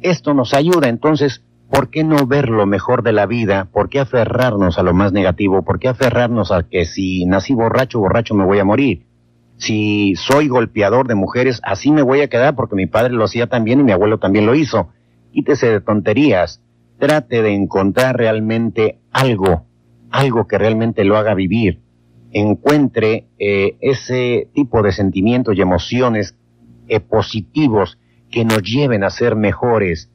esto 0.00 0.34
nos 0.34 0.54
ayuda, 0.54 0.88
entonces, 0.88 1.42
¿por 1.68 1.90
qué 1.90 2.02
no 2.04 2.26
ver 2.26 2.48
lo 2.48 2.66
mejor 2.66 3.02
de 3.02 3.12
la 3.12 3.26
vida? 3.26 3.68
¿Por 3.70 3.88
qué 3.88 4.00
aferrarnos 4.00 4.78
a 4.78 4.82
lo 4.82 4.94
más 4.94 5.12
negativo? 5.12 5.62
¿Por 5.62 5.78
qué 5.78 5.88
aferrarnos 5.88 6.50
a 6.50 6.64
que 6.64 6.86
si 6.86 7.26
nací 7.26 7.54
borracho, 7.54 8.00
borracho 8.00 8.34
me 8.34 8.44
voy 8.44 8.58
a 8.58 8.64
morir? 8.64 9.06
Si 9.60 10.14
soy 10.16 10.48
golpeador 10.48 11.06
de 11.06 11.14
mujeres, 11.14 11.60
así 11.62 11.92
me 11.92 12.02
voy 12.02 12.20
a 12.20 12.28
quedar 12.28 12.56
porque 12.56 12.74
mi 12.74 12.86
padre 12.86 13.12
lo 13.12 13.24
hacía 13.24 13.46
también 13.46 13.80
y 13.80 13.84
mi 13.84 13.92
abuelo 13.92 14.18
también 14.18 14.44
lo 14.46 14.54
hizo. 14.54 14.88
Quítese 15.32 15.70
de 15.70 15.80
tonterías 15.80 16.60
trate 17.00 17.42
de 17.42 17.52
encontrar 17.52 18.16
realmente 18.16 19.00
algo, 19.10 19.66
algo 20.10 20.46
que 20.46 20.58
realmente 20.58 21.02
lo 21.02 21.16
haga 21.16 21.34
vivir, 21.34 21.80
encuentre 22.30 23.26
eh, 23.40 23.76
ese 23.80 24.48
tipo 24.54 24.82
de 24.82 24.92
sentimientos 24.92 25.56
y 25.56 25.62
emociones 25.62 26.36
eh, 26.86 27.00
positivos 27.00 27.98
que 28.30 28.44
nos 28.44 28.62
lleven 28.62 29.02
a 29.02 29.10
ser 29.10 29.34
mejores. 29.34 30.10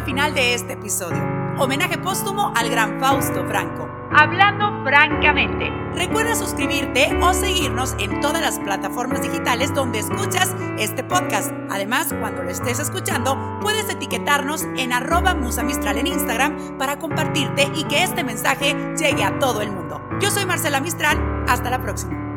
Al 0.00 0.06
final 0.06 0.32
de 0.32 0.54
este 0.54 0.72
episodio. 0.72 1.18
Homenaje 1.58 1.98
póstumo 1.98 2.54
al 2.56 2.70
gran 2.70 2.98
Fausto 3.00 3.44
Franco 3.46 3.86
Hablando 4.12 4.82
francamente. 4.82 5.70
Recuerda 5.94 6.34
suscribirte 6.34 7.14
o 7.20 7.34
seguirnos 7.34 7.94
en 7.98 8.20
todas 8.22 8.40
las 8.40 8.58
plataformas 8.58 9.20
digitales 9.20 9.74
donde 9.74 9.98
escuchas 9.98 10.54
este 10.78 11.04
podcast. 11.04 11.52
Además, 11.70 12.14
cuando 12.18 12.42
lo 12.42 12.50
estés 12.50 12.80
escuchando, 12.80 13.58
puedes 13.60 13.88
etiquetarnos 13.90 14.62
en 14.76 14.92
arroba 14.92 15.34
musamistral 15.34 15.98
en 15.98 16.06
Instagram 16.06 16.78
para 16.78 16.98
compartirte 16.98 17.70
y 17.74 17.84
que 17.84 18.02
este 18.02 18.24
mensaje 18.24 18.74
llegue 18.98 19.22
a 19.22 19.38
todo 19.38 19.60
el 19.60 19.70
mundo. 19.70 20.00
Yo 20.18 20.30
soy 20.30 20.46
Marcela 20.46 20.80
Mistral. 20.80 21.44
Hasta 21.46 21.68
la 21.68 21.80
próxima. 21.82 22.29